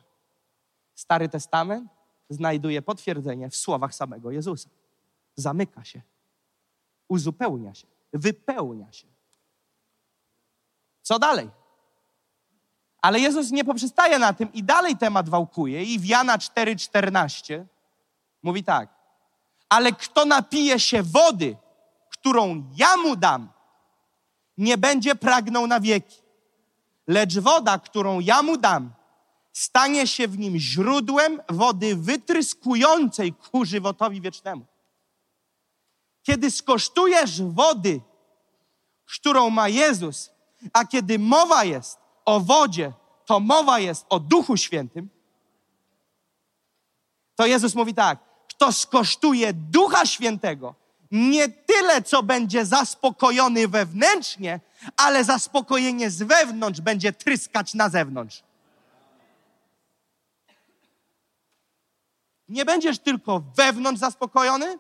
Stary 0.96 1.30
Testament 1.30 1.90
znajduje 2.30 2.82
potwierdzenie 2.82 3.50
w 3.50 3.56
słowach 3.56 3.96
samego 3.96 4.32
Jezusa. 4.32 4.70
Zamyka 5.36 5.84
się, 5.84 6.02
uzupełnia 7.08 7.74
się, 7.74 7.88
wypełnia 8.14 8.92
się. 8.92 9.08
Co 11.02 11.20
dalej? 11.20 11.50
Ale 13.02 13.20
Jezus 13.20 13.52
nie 13.52 13.66
poprzestaje 13.66 14.20
na 14.20 14.34
tym 14.34 14.54
i 14.54 14.64
dalej 14.64 14.98
temat 14.98 15.30
wałkuje 15.30 15.84
i 15.84 16.00
w 16.00 16.06
Jana 16.06 16.38
4,14 16.38 17.66
mówi 18.44 18.64
tak. 18.64 18.90
Ale 19.70 19.92
kto 19.92 20.26
napije 20.26 20.80
się 20.80 21.04
wody, 21.04 21.58
którą 22.10 22.72
ja 22.76 22.98
mu 22.98 23.16
dam, 23.16 23.50
nie 24.58 24.78
będzie 24.78 25.16
pragnął 25.16 25.68
na 25.68 25.80
wieki. 25.80 26.22
Lecz 27.08 27.40
woda, 27.40 27.80
którą 27.80 28.20
ja 28.20 28.44
mu 28.44 28.58
dam, 28.58 28.94
stanie 29.54 30.08
się 30.08 30.28
w 30.28 30.38
nim 30.38 30.58
źródłem 30.58 31.42
wody 31.50 31.96
wytryskującej 31.96 33.34
ku 33.34 33.66
żywotowi 33.66 34.22
wiecznemu. 34.22 34.66
Kiedy 36.24 36.52
skosztujesz 36.52 37.42
wody, 37.42 38.02
którą 39.06 39.50
ma 39.50 39.70
Jezus, 39.70 40.32
a 40.74 40.86
kiedy 40.86 41.20
mowa 41.20 41.64
jest 41.64 42.00
o 42.26 42.40
wodzie, 42.40 42.94
to 43.26 43.40
mowa 43.40 43.80
jest 43.80 44.06
o 44.10 44.20
Duchu 44.20 44.58
Świętym, 44.58 45.10
to 47.36 47.46
Jezus 47.46 47.76
mówi 47.76 47.94
tak: 47.94 48.20
kto 48.50 48.72
skosztuje 48.72 49.54
Ducha 49.54 50.06
Świętego, 50.06 50.76
nie 51.12 51.50
tyle, 51.50 52.02
co 52.02 52.24
będzie 52.24 52.66
zaspokojony 52.66 53.68
wewnętrznie, 53.68 54.60
ale 54.98 55.24
zaspokojenie 55.24 56.10
z 56.10 56.24
wewnątrz 56.24 56.82
będzie 56.82 57.14
tryskać 57.14 57.74
na 57.74 57.90
zewnątrz. 57.90 58.44
Nie 62.50 62.66
będziesz 62.66 63.00
tylko 63.00 63.44
wewnątrz 63.56 64.00
zaspokojony, 64.00 64.80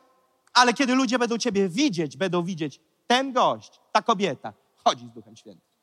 ale 0.54 0.74
kiedy 0.74 0.96
ludzie 0.96 1.20
będą 1.20 1.38
Ciebie 1.38 1.70
widzieć, 1.70 2.18
będą 2.18 2.44
widzieć 2.44 2.80
ten 3.08 3.34
gość, 3.34 3.82
ta 3.92 4.02
kobieta, 4.02 4.54
chodzi 4.84 5.08
z 5.08 5.12
Duchem 5.12 5.36
Świętym. 5.36 5.74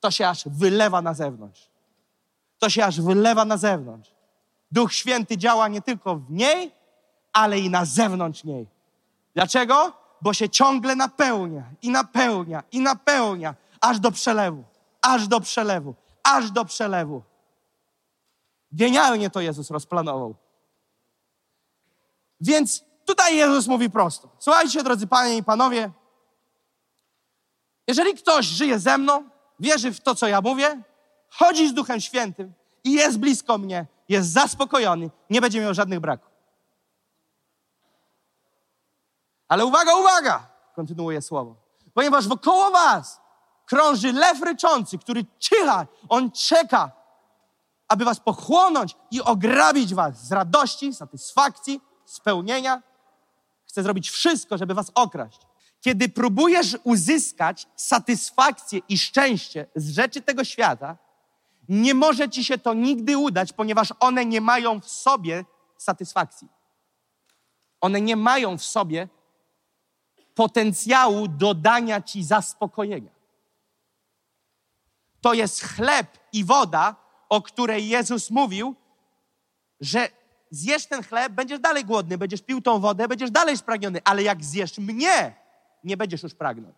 To 0.00 0.10
się 0.10 0.28
aż 0.28 0.48
wylewa 0.48 1.02
na 1.02 1.14
zewnątrz. 1.14 1.70
To 2.58 2.70
się 2.70 2.84
aż 2.84 3.00
wylewa 3.00 3.44
na 3.44 3.56
zewnątrz. 3.56 4.10
Duch 4.72 4.92
Święty 4.92 5.38
działa 5.38 5.68
nie 5.68 5.82
tylko 5.82 6.16
w 6.16 6.30
niej, 6.30 6.72
ale 7.32 7.58
i 7.58 7.70
na 7.70 7.84
zewnątrz 7.84 8.44
niej. 8.44 8.66
Dlaczego? 9.34 9.92
Bo 10.22 10.34
się 10.34 10.48
ciągle 10.48 10.96
napełnia 10.96 11.70
i 11.82 11.90
napełnia 11.90 12.62
i 12.72 12.80
napełnia, 12.80 13.54
aż 13.80 14.00
do 14.00 14.10
przelewu, 14.10 14.64
aż 15.02 15.28
do 15.28 15.40
przelewu, 15.40 15.94
aż 16.22 16.50
do 16.50 16.64
przelewu. 16.64 17.22
Genialnie 18.72 19.30
to 19.30 19.40
Jezus 19.40 19.70
rozplanował. 19.70 20.34
Więc 22.40 22.84
tutaj 23.04 23.36
Jezus 23.36 23.66
mówi 23.66 23.90
prosto. 23.90 24.28
Słuchajcie, 24.38 24.82
drodzy 24.82 25.06
panie 25.06 25.36
i 25.36 25.42
panowie, 25.42 25.90
jeżeli 27.86 28.14
ktoś 28.14 28.46
żyje 28.46 28.78
ze 28.78 28.98
mną, 28.98 29.28
wierzy 29.60 29.92
w 29.92 30.00
to, 30.00 30.14
co 30.14 30.28
ja 30.28 30.40
mówię, 30.40 30.82
chodzi 31.28 31.68
z 31.68 31.74
Duchem 31.74 32.00
Świętym 32.00 32.52
i 32.84 32.92
jest 32.92 33.18
blisko 33.18 33.58
mnie, 33.58 33.86
jest 34.08 34.32
zaspokojony, 34.32 35.10
nie 35.30 35.40
będzie 35.40 35.60
miał 35.60 35.74
żadnych 35.74 36.00
braków. 36.00 36.30
Ale 39.48 39.64
uwaga, 39.64 39.94
uwaga! 39.94 40.46
kontynuuje 40.74 41.22
słowo. 41.22 41.56
Ponieważ 41.94 42.28
wokoło 42.28 42.70
was 42.70 43.20
krąży 43.66 44.12
lew 44.12 44.42
ryczący, 44.42 44.98
który 44.98 45.24
czyha, 45.38 45.86
on 46.08 46.30
czeka, 46.30 46.92
aby 47.88 48.04
was 48.04 48.20
pochłonąć 48.20 48.96
i 49.10 49.22
ograbić 49.22 49.94
was 49.94 50.26
z 50.26 50.32
radości, 50.32 50.94
satysfakcji, 50.94 51.80
spełnienia. 52.10 52.82
Chce 53.64 53.82
zrobić 53.82 54.10
wszystko, 54.10 54.58
żeby 54.58 54.74
was 54.74 54.92
okraść. 54.94 55.40
Kiedy 55.80 56.08
próbujesz 56.08 56.76
uzyskać 56.84 57.66
satysfakcję 57.76 58.80
i 58.88 58.98
szczęście 58.98 59.66
z 59.74 59.90
rzeczy 59.90 60.22
tego 60.22 60.44
świata, 60.44 60.96
nie 61.68 61.94
może 61.94 62.28
ci 62.28 62.44
się 62.44 62.58
to 62.58 62.74
nigdy 62.74 63.18
udać, 63.18 63.52
ponieważ 63.52 63.92
one 64.00 64.24
nie 64.24 64.40
mają 64.40 64.80
w 64.80 64.88
sobie 64.88 65.44
satysfakcji. 65.76 66.48
One 67.80 68.00
nie 68.00 68.16
mają 68.16 68.58
w 68.58 68.64
sobie 68.64 69.08
potencjału 70.34 71.28
dodania 71.28 72.02
ci 72.02 72.24
zaspokojenia. 72.24 73.10
To 75.20 75.34
jest 75.34 75.62
chleb 75.62 76.18
i 76.32 76.44
woda, 76.44 76.96
o 77.28 77.42
której 77.42 77.88
Jezus 77.88 78.30
mówił, 78.30 78.74
że 79.80 80.08
zjesz 80.50 80.86
ten 80.86 81.02
chleb, 81.02 81.32
będziesz 81.32 81.60
dalej 81.60 81.84
głodny, 81.84 82.18
będziesz 82.18 82.42
pił 82.42 82.60
tą 82.60 82.80
wodę, 82.80 83.08
będziesz 83.08 83.30
dalej 83.30 83.56
spragniony, 83.56 84.00
ale 84.04 84.22
jak 84.22 84.44
zjesz 84.44 84.78
mnie, 84.78 85.34
nie 85.84 85.96
będziesz 85.96 86.22
już 86.22 86.34
pragnął. 86.34 86.72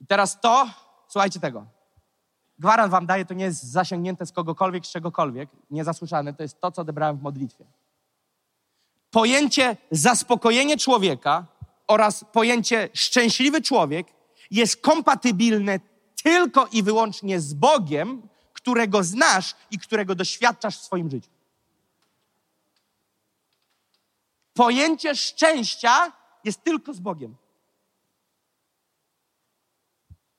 I 0.00 0.06
teraz 0.06 0.40
to, 0.40 0.70
słuchajcie 1.08 1.40
tego. 1.40 1.66
Gwarant 2.58 2.90
wam 2.90 3.06
daję, 3.06 3.24
to 3.24 3.34
nie 3.34 3.44
jest 3.44 3.62
zasięgnięte 3.62 4.26
z 4.26 4.32
kogokolwiek, 4.32 4.86
z 4.86 4.90
czegokolwiek, 4.90 5.50
niezasłyszane, 5.70 6.34
to 6.34 6.42
jest 6.42 6.60
to, 6.60 6.72
co 6.72 6.82
odebrałem 6.82 7.16
w 7.16 7.22
modlitwie. 7.22 7.64
Pojęcie 9.10 9.76
zaspokojenie 9.90 10.76
człowieka 10.76 11.46
oraz 11.86 12.24
pojęcie 12.32 12.88
szczęśliwy 12.92 13.62
człowiek 13.62 14.06
jest 14.50 14.80
kompatybilne 14.80 15.80
tylko 16.22 16.66
i 16.72 16.82
wyłącznie 16.82 17.40
z 17.40 17.54
Bogiem, 17.54 18.28
którego 18.66 19.04
znasz 19.04 19.54
i 19.70 19.78
którego 19.78 20.14
doświadczasz 20.14 20.78
w 20.78 20.82
swoim 20.82 21.10
życiu. 21.10 21.30
Pojęcie 24.54 25.14
szczęścia 25.14 26.12
jest 26.44 26.64
tylko 26.64 26.94
z 26.94 27.00
Bogiem. 27.00 27.36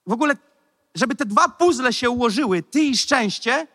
W 0.08 0.12
ogóle, 0.12 0.36
żeby 0.96 1.16
te 1.16 1.26
dwa 1.26 1.50
puzzle 1.50 1.94
się 1.94 2.10
ułożyły, 2.10 2.63
ty 2.63 2.84
i 2.84 2.98
szczęście, 2.98 3.68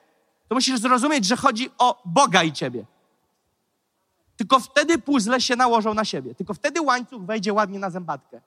to 0.49 0.55
musisz 0.55 0.81
zrozumieć, 0.81 1.25
że 1.25 1.37
chodzi 1.37 1.71
o 1.79 2.03
Boga 2.05 2.43
i 2.43 2.53
ciebie. 2.53 2.85
Tylko 4.37 4.61
wtedy 4.61 4.99
puzzle 4.99 5.41
się 5.41 5.57
nałożą 5.57 5.95
na 5.95 6.05
siebie. 6.05 6.35
Tylko 6.35 6.55
wtedy 6.55 6.81
łańcuch 6.81 7.25
wejdzie 7.25 7.53
ładnie 7.53 7.79
na 7.79 7.91
zębatkę. 7.91 8.41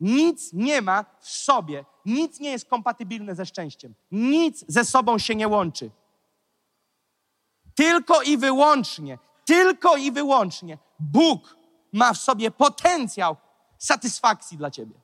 Nic 0.00 0.52
nie 0.52 0.82
ma 0.82 1.04
w 1.20 1.28
sobie, 1.28 1.84
nic 2.04 2.40
nie 2.40 2.50
jest 2.50 2.68
kompatybilne 2.68 3.34
ze 3.34 3.46
szczęściem. 3.46 3.94
Nic 4.10 4.64
ze 4.68 4.84
sobą 4.84 5.18
się 5.18 5.34
nie 5.34 5.48
łączy. 5.48 5.90
Tylko 7.74 8.22
i 8.22 8.36
wyłącznie, 8.36 9.18
tylko 9.44 9.96
i 9.96 10.12
wyłącznie 10.12 10.78
Bóg 10.98 11.56
ma 11.92 12.12
w 12.12 12.18
sobie 12.18 12.50
potencjał 12.50 13.36
satysfakcji 13.78 14.58
dla 14.58 14.70
ciebie. 14.70 14.94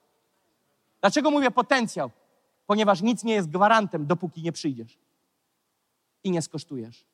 Dlaczego 1.00 1.30
mówię 1.30 1.50
potencjał? 1.50 2.10
Ponieważ 2.66 3.02
nic 3.02 3.24
nie 3.24 3.34
jest 3.34 3.50
gwarantem, 3.50 4.06
dopóki 4.06 4.42
nie 4.42 4.52
przyjdziesz 4.52 4.98
i 6.24 6.30
nie 6.30 6.42
skosztujesz. 6.42 7.04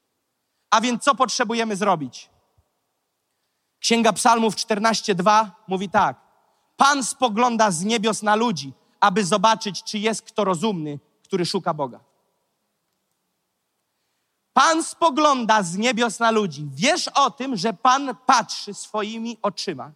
A 0.71 0.81
więc 0.81 1.03
co 1.03 1.15
potrzebujemy 1.15 1.77
zrobić? 1.77 2.31
Księga 3.81 4.13
Psalmów 4.13 4.55
14:2 4.55 5.51
mówi 5.69 5.89
tak: 5.89 6.28
Pan 6.79 7.05
spogląda 7.05 7.71
z 7.71 7.85
niebios 7.85 8.23
na 8.23 8.37
ludzi, 8.37 8.73
aby 9.01 9.25
zobaczyć, 9.25 9.83
czy 9.83 9.99
jest 9.99 10.23
kto 10.23 10.45
rozumny, 10.45 10.99
który 11.25 11.47
szuka 11.47 11.75
Boga. 11.75 12.01
Pan 14.53 14.85
spogląda 14.85 15.63
z 15.63 15.77
niebios 15.77 16.19
na 16.19 16.31
ludzi. 16.31 16.69
Wiesz 16.73 17.09
o 17.09 17.31
tym, 17.31 17.57
że 17.57 17.73
Pan 17.73 18.17
patrzy 18.27 18.75
swoimi 18.75 19.39
oczyma 19.43 19.93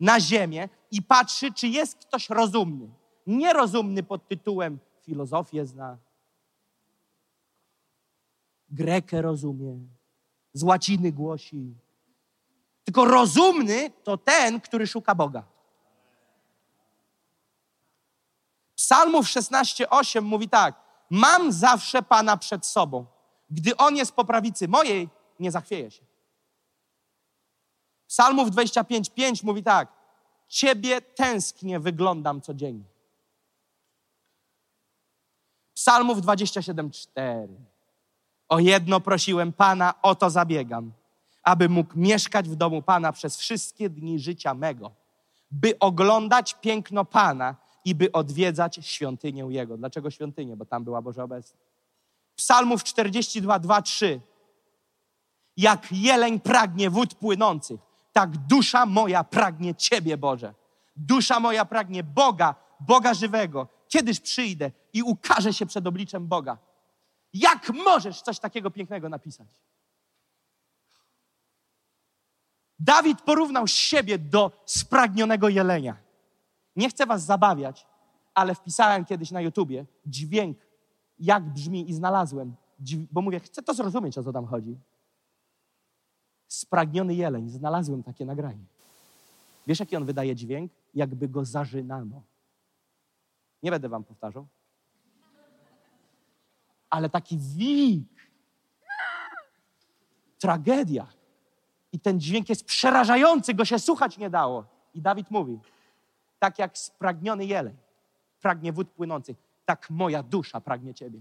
na 0.00 0.20
ziemię 0.20 0.68
i 0.90 1.02
patrzy, 1.02 1.52
czy 1.52 1.68
jest 1.68 1.98
ktoś 1.98 2.30
rozumny. 2.30 2.90
Nierozumny 3.26 4.02
pod 4.02 4.28
tytułem 4.28 4.78
filozofię 5.02 5.66
zna, 5.66 5.98
Grekę 8.68 9.22
rozumie, 9.22 9.78
z 10.52 10.62
łaciny 10.62 11.12
głosi. 11.12 11.74
Tylko 12.84 13.04
rozumny 13.04 13.90
to 14.04 14.16
ten, 14.16 14.60
który 14.60 14.86
szuka 14.86 15.14
Boga. 15.14 15.59
Psalmów 18.90 19.26
16:8 19.26 20.22
mówi 20.22 20.48
tak: 20.48 20.74
Mam 21.10 21.52
zawsze 21.52 22.02
Pana 22.02 22.36
przed 22.36 22.66
sobą. 22.66 23.06
Gdy 23.50 23.76
On 23.76 23.96
jest 23.96 24.12
po 24.12 24.24
prawicy 24.24 24.68
mojej, 24.68 25.08
nie 25.40 25.50
zachwieje 25.50 25.90
się. 25.90 26.02
Psalmów 28.06 28.50
25:5 28.50 29.44
mówi 29.44 29.62
tak: 29.62 29.88
Ciebie 30.48 31.00
tęsknie 31.00 31.80
wyglądam 31.80 32.40
codziennie. 32.40 32.84
Psalmów 35.74 36.18
27:4. 36.18 37.48
O 38.48 38.58
jedno 38.58 39.00
prosiłem 39.00 39.52
Pana, 39.52 39.94
o 40.02 40.14
to 40.14 40.30
zabiegam, 40.30 40.92
aby 41.42 41.68
mógł 41.68 41.92
mieszkać 41.98 42.48
w 42.48 42.54
domu 42.54 42.82
Pana 42.82 43.12
przez 43.12 43.36
wszystkie 43.36 43.90
dni 43.90 44.18
życia 44.18 44.54
mego, 44.54 44.90
by 45.50 45.78
oglądać 45.78 46.54
piękno 46.54 47.04
Pana 47.04 47.69
i 47.84 47.94
by 47.94 48.12
odwiedzać 48.12 48.78
świątynię 48.82 49.46
Jego. 49.50 49.76
Dlaczego 49.76 50.10
świątynię? 50.10 50.56
Bo 50.56 50.64
tam 50.64 50.84
była 50.84 51.02
Boża 51.02 51.24
obecność. 51.24 51.64
Psalmów 52.36 52.84
42, 52.84 53.58
2, 53.58 53.82
3. 53.82 54.20
Jak 55.56 55.92
jeleń 55.92 56.40
pragnie 56.40 56.90
wód 56.90 57.14
płynących, 57.14 57.80
tak 58.12 58.36
dusza 58.36 58.86
moja 58.86 59.24
pragnie 59.24 59.74
Ciebie, 59.74 60.16
Boże. 60.16 60.54
Dusza 60.96 61.40
moja 61.40 61.64
pragnie 61.64 62.04
Boga, 62.04 62.54
Boga 62.80 63.14
żywego. 63.14 63.68
Kiedyż 63.88 64.20
przyjdę 64.20 64.70
i 64.92 65.02
ukażę 65.02 65.52
się 65.52 65.66
przed 65.66 65.86
obliczem 65.86 66.26
Boga. 66.26 66.58
Jak 67.32 67.70
możesz 67.70 68.22
coś 68.22 68.38
takiego 68.38 68.70
pięknego 68.70 69.08
napisać? 69.08 69.48
Dawid 72.78 73.20
porównał 73.20 73.66
siebie 73.66 74.18
do 74.18 74.52
spragnionego 74.66 75.48
jelenia. 75.48 75.96
Nie 76.80 76.88
chcę 76.88 77.06
was 77.06 77.24
zabawiać, 77.24 77.86
ale 78.34 78.54
wpisałem 78.54 79.04
kiedyś 79.04 79.30
na 79.30 79.40
YouTubie 79.40 79.86
dźwięk, 80.06 80.58
jak 81.18 81.44
brzmi 81.44 81.90
i 81.90 81.94
znalazłem, 81.94 82.54
bo 83.12 83.20
mówię, 83.20 83.40
chcę 83.40 83.62
to 83.62 83.74
zrozumieć, 83.74 84.18
o 84.18 84.22
co 84.22 84.32
tam 84.32 84.46
chodzi. 84.46 84.78
Spragniony 86.48 87.14
jeleń, 87.14 87.48
znalazłem 87.48 88.02
takie 88.02 88.24
nagranie. 88.24 88.64
Wiesz, 89.66 89.80
jaki 89.80 89.96
on 89.96 90.04
wydaje 90.04 90.36
dźwięk? 90.36 90.72
Jakby 90.94 91.28
go 91.28 91.44
zażynano. 91.44 92.22
Nie 93.62 93.70
będę 93.70 93.88
wam 93.88 94.04
powtarzał. 94.04 94.46
Ale 96.90 97.10
taki 97.10 97.38
wik. 97.38 98.30
Tragedia. 100.38 101.06
I 101.92 102.00
ten 102.00 102.20
dźwięk 102.20 102.48
jest 102.48 102.64
przerażający, 102.64 103.54
go 103.54 103.64
się 103.64 103.78
słuchać 103.78 104.18
nie 104.18 104.30
dało. 104.30 104.64
I 104.94 105.00
Dawid 105.00 105.30
mówi, 105.30 105.58
tak 106.40 106.58
jak 106.58 106.78
spragniony 106.78 107.44
jeleń 107.44 107.76
pragnie 108.40 108.72
wód 108.72 108.90
płynących, 108.90 109.36
tak 109.64 109.90
moja 109.90 110.22
dusza 110.22 110.60
pragnie 110.60 110.94
Ciebie. 110.94 111.20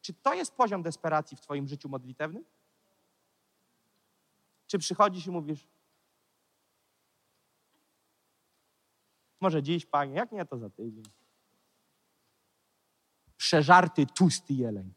Czy 0.00 0.14
to 0.14 0.34
jest 0.34 0.54
poziom 0.54 0.82
desperacji 0.82 1.36
w 1.36 1.40
Twoim 1.40 1.68
życiu 1.68 1.88
modlitewnym? 1.88 2.44
Czy 4.66 4.78
przychodzisz 4.78 5.26
i 5.26 5.30
mówisz, 5.30 5.68
może 9.40 9.62
dziś, 9.62 9.86
Panie, 9.86 10.14
jak 10.14 10.32
nie, 10.32 10.44
to 10.44 10.58
za 10.58 10.70
tydzień. 10.70 11.04
Przeżarty, 13.36 14.06
tłusty 14.06 14.54
jeleń. 14.54 14.92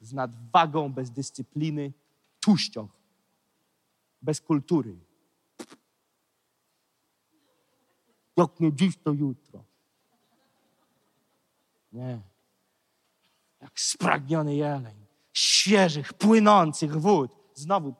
Z 0.00 0.12
nadwagą, 0.12 0.92
bez 0.92 1.10
dyscypliny, 1.10 1.92
tuścią, 2.40 2.88
bez 4.22 4.40
kultury 4.40 5.09
Jak 8.40 8.60
nie 8.60 8.72
dziś, 8.72 8.96
to 9.04 9.12
jutro. 9.12 9.64
Nie. 11.92 12.20
Jak 13.60 13.80
spragniony 13.80 14.54
jeleń. 14.54 15.06
Świeżych, 15.32 16.12
płynących 16.12 16.96
wód. 17.00 17.30
Znowu 17.54 17.94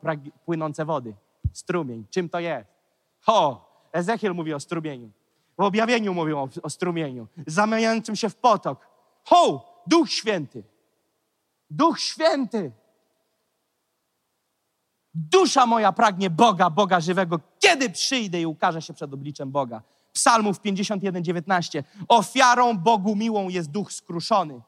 płynące 0.45 0.85
wody. 0.85 1.15
Strumień. 1.53 2.05
Czym 2.09 2.29
to 2.29 2.39
jest? 2.39 2.69
Ho! 3.19 3.71
Ezechiel 3.91 4.33
mówi 4.33 4.53
o 4.53 4.59
strumieniu. 4.59 5.11
W 5.57 5.61
objawieniu 5.61 6.13
mówią 6.13 6.37
o, 6.37 6.49
o 6.63 6.69
strumieniu. 6.69 7.27
Zamieniającym 7.47 8.15
się 8.15 8.29
w 8.29 8.35
potok. 8.35 8.87
Ho! 9.23 9.65
Duch 9.87 10.09
Święty. 10.09 10.63
Duch 11.69 11.99
Święty. 11.99 12.71
Dusza 15.13 15.65
moja 15.65 15.91
pragnie 15.91 16.29
Boga, 16.29 16.69
Boga 16.69 16.99
żywego. 16.99 17.39
Kiedy 17.59 17.89
przyjdę 17.89 18.41
i 18.41 18.45
ukażę 18.45 18.81
się 18.81 18.93
przed 18.93 19.13
obliczem 19.13 19.51
Boga? 19.51 19.81
Psalmów 20.13 20.59
51, 20.59 21.23
19. 21.23 21.83
Ofiarą 22.07 22.77
Bogu 22.77 23.15
miłą 23.15 23.49
jest 23.49 23.71
duch 23.71 23.93
skruszony. 23.93 24.61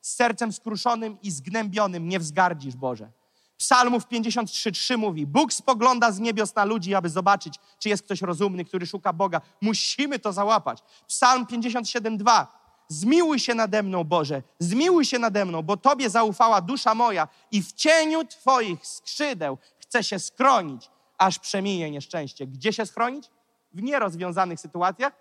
Z 0.00 0.14
sercem 0.14 0.52
skruszonym 0.52 1.18
i 1.22 1.30
zgnębionym 1.30 2.08
nie 2.08 2.18
wzgardzisz, 2.18 2.76
Boże. 2.76 3.10
Psalmów 3.56 4.06
53:3 4.06 4.98
mówi: 4.98 5.26
Bóg 5.26 5.52
spogląda 5.52 6.12
z 6.12 6.20
niebios 6.20 6.54
na 6.54 6.64
ludzi, 6.64 6.94
aby 6.94 7.08
zobaczyć, 7.08 7.54
czy 7.78 7.88
jest 7.88 8.02
ktoś 8.02 8.22
rozumny, 8.22 8.64
który 8.64 8.86
szuka 8.86 9.12
Boga. 9.12 9.40
Musimy 9.60 10.18
to 10.18 10.32
załapać. 10.32 10.82
Psalm 11.08 11.46
57:2. 11.46 12.46
Zmiłuj 12.88 13.38
się 13.38 13.54
nade 13.54 13.82
mną, 13.82 14.04
Boże, 14.04 14.42
zmiłuj 14.58 15.04
się 15.04 15.18
nade 15.18 15.44
mną, 15.44 15.62
bo 15.62 15.76
Tobie 15.76 16.10
zaufała 16.10 16.60
dusza 16.60 16.94
moja 16.94 17.28
i 17.50 17.62
w 17.62 17.72
cieniu 17.72 18.24
Twoich 18.24 18.86
skrzydeł 18.86 19.58
chcę 19.78 20.04
się 20.04 20.18
skronić, 20.18 20.90
aż 21.18 21.38
przemije 21.38 21.90
nieszczęście. 21.90 22.46
Gdzie 22.46 22.72
się 22.72 22.86
schronić? 22.86 23.30
W 23.74 23.82
nierozwiązanych 23.82 24.60
sytuacjach? 24.60 25.12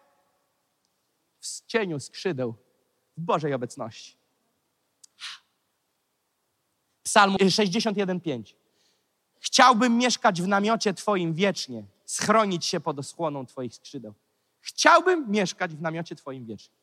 W 1.40 1.66
cieniu 1.66 2.00
skrzydeł, 2.00 2.56
w 3.18 3.22
Bożej 3.22 3.54
obecności. 3.54 4.18
Psalm 7.04 7.36
61:5. 7.36 8.56
Chciałbym 9.40 9.98
mieszkać 9.98 10.42
w 10.42 10.48
namiocie 10.48 10.94
Twoim 10.94 11.34
wiecznie, 11.34 11.84
schronić 12.06 12.66
się 12.66 12.80
pod 12.80 13.00
osłoną 13.00 13.46
Twoich 13.46 13.76
skrzydeł. 13.76 14.14
Chciałbym 14.62 15.32
mieszkać 15.32 15.76
w 15.76 15.82
namiocie 15.82 16.16
Twoim 16.16 16.46
wiecznie. 16.46 16.76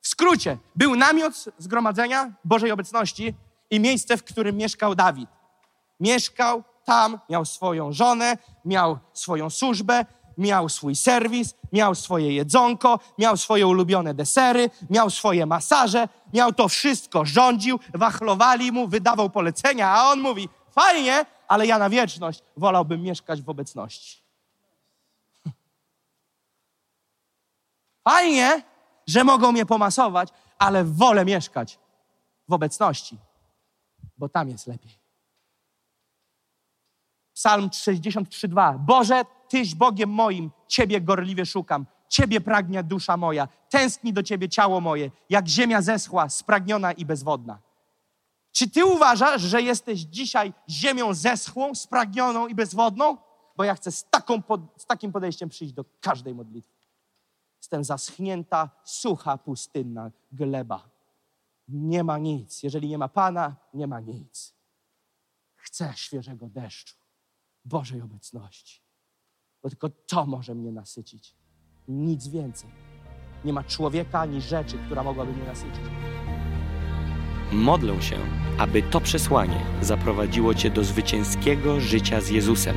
W 0.00 0.08
skrócie, 0.08 0.58
był 0.76 0.96
namiot 0.96 1.44
zgromadzenia 1.58 2.32
Bożej 2.44 2.70
obecności 2.70 3.34
i 3.70 3.80
miejsce, 3.80 4.16
w 4.16 4.24
którym 4.24 4.56
mieszkał 4.56 4.94
Dawid. 4.94 5.30
Mieszkał 6.00 6.64
tam, 6.84 7.18
miał 7.28 7.44
swoją 7.44 7.92
żonę, 7.92 8.38
miał 8.64 8.98
swoją 9.12 9.50
służbę, 9.50 10.04
miał 10.38 10.68
swój 10.68 10.96
serwis, 10.96 11.54
miał 11.72 11.94
swoje 11.94 12.32
jedzonko, 12.32 12.98
miał 13.18 13.36
swoje 13.36 13.66
ulubione 13.66 14.14
desery, 14.14 14.70
miał 14.90 15.10
swoje 15.10 15.46
masaże, 15.46 16.08
miał 16.34 16.52
to 16.52 16.68
wszystko, 16.68 17.24
rządził, 17.24 17.80
wachlowali 17.94 18.72
mu, 18.72 18.88
wydawał 18.88 19.30
polecenia, 19.30 19.88
a 19.88 20.10
on 20.10 20.20
mówi, 20.20 20.48
fajnie, 20.70 21.26
ale 21.48 21.66
ja 21.66 21.78
na 21.78 21.90
wieczność 21.90 22.42
wolałbym 22.56 23.02
mieszkać 23.02 23.42
w 23.42 23.48
obecności. 23.48 24.22
Fajnie, 28.08 28.62
że 29.06 29.24
mogą 29.24 29.52
mnie 29.52 29.66
pomasować, 29.66 30.28
ale 30.58 30.84
wolę 30.84 31.24
mieszkać 31.24 31.78
w 32.48 32.52
obecności, 32.52 33.18
bo 34.18 34.28
tam 34.28 34.48
jest 34.48 34.66
lepiej. 34.66 35.00
Psalm 37.34 37.68
63:2. 37.68 38.78
Boże, 38.78 39.24
Tyś 39.50 39.74
Bogiem 39.74 40.10
moim, 40.10 40.50
Ciebie 40.68 41.00
gorliwie 41.00 41.46
szukam. 41.46 41.86
Ciebie 42.08 42.40
pragnie 42.40 42.82
dusza 42.82 43.16
moja, 43.16 43.48
tęskni 43.68 44.12
do 44.12 44.22
Ciebie 44.22 44.48
ciało 44.48 44.80
moje, 44.80 45.10
jak 45.30 45.48
ziemia 45.48 45.82
zeschła, 45.82 46.28
spragniona 46.28 46.92
i 46.92 47.04
bezwodna. 47.04 47.58
Czy 48.52 48.70
Ty 48.70 48.84
uważasz, 48.84 49.42
że 49.42 49.62
jesteś 49.62 50.00
dzisiaj 50.00 50.52
ziemią 50.68 51.14
zeschłą, 51.14 51.74
spragnioną 51.74 52.46
i 52.46 52.54
bezwodną? 52.54 53.16
Bo 53.56 53.64
ja 53.64 53.74
chcę 53.74 53.92
z, 53.92 54.04
taką, 54.10 54.42
z 54.76 54.86
takim 54.86 55.12
podejściem 55.12 55.48
przyjść 55.48 55.74
do 55.74 55.84
każdej 56.00 56.34
modlitwy. 56.34 56.86
Jestem 57.60 57.84
zaschnięta, 57.84 58.70
sucha, 58.84 59.38
pustynna 59.38 60.10
gleba. 60.32 60.88
Nie 61.68 62.04
ma 62.04 62.18
nic. 62.18 62.62
Jeżeli 62.62 62.88
nie 62.88 62.98
ma 62.98 63.08
Pana, 63.08 63.56
nie 63.74 63.86
ma 63.86 64.00
nic. 64.00 64.54
Chcę 65.56 65.92
świeżego 65.96 66.48
deszczu, 66.48 66.96
Bożej 67.64 68.02
obecności. 68.02 68.89
Bo 69.62 69.68
tylko 69.68 69.88
to 70.06 70.26
może 70.26 70.54
mnie 70.54 70.72
nasycić. 70.72 71.34
Nic 71.88 72.28
więcej. 72.28 72.70
Nie 73.44 73.52
ma 73.52 73.64
człowieka 73.64 74.20
ani 74.20 74.40
rzeczy, 74.40 74.78
która 74.86 75.02
mogłaby 75.02 75.32
mnie 75.32 75.44
nasycić. 75.44 75.84
Modlę 77.52 78.02
się, 78.02 78.16
aby 78.58 78.82
to 78.82 79.00
przesłanie 79.00 79.60
zaprowadziło 79.82 80.54
Cię 80.54 80.70
do 80.70 80.84
zwycięskiego 80.84 81.80
życia 81.80 82.20
z 82.20 82.28
Jezusem. 82.28 82.76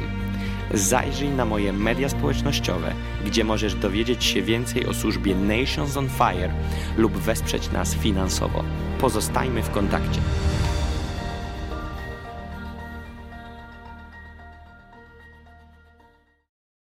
Zajrzyj 0.73 1.29
na 1.29 1.45
moje 1.45 1.73
media 1.73 2.09
społecznościowe, 2.09 2.93
gdzie 3.25 3.43
możesz 3.43 3.75
dowiedzieć 3.75 4.23
się 4.23 4.41
więcej 4.41 4.85
o 4.85 4.93
służbie 4.93 5.35
Nations 5.35 5.97
on 5.97 6.09
Fire 6.09 6.53
lub 6.97 7.13
wesprzeć 7.13 7.71
nas 7.71 7.95
finansowo. 7.95 8.63
Pozostajmy 8.99 9.63
w 9.63 9.69
kontakcie. 9.69 10.21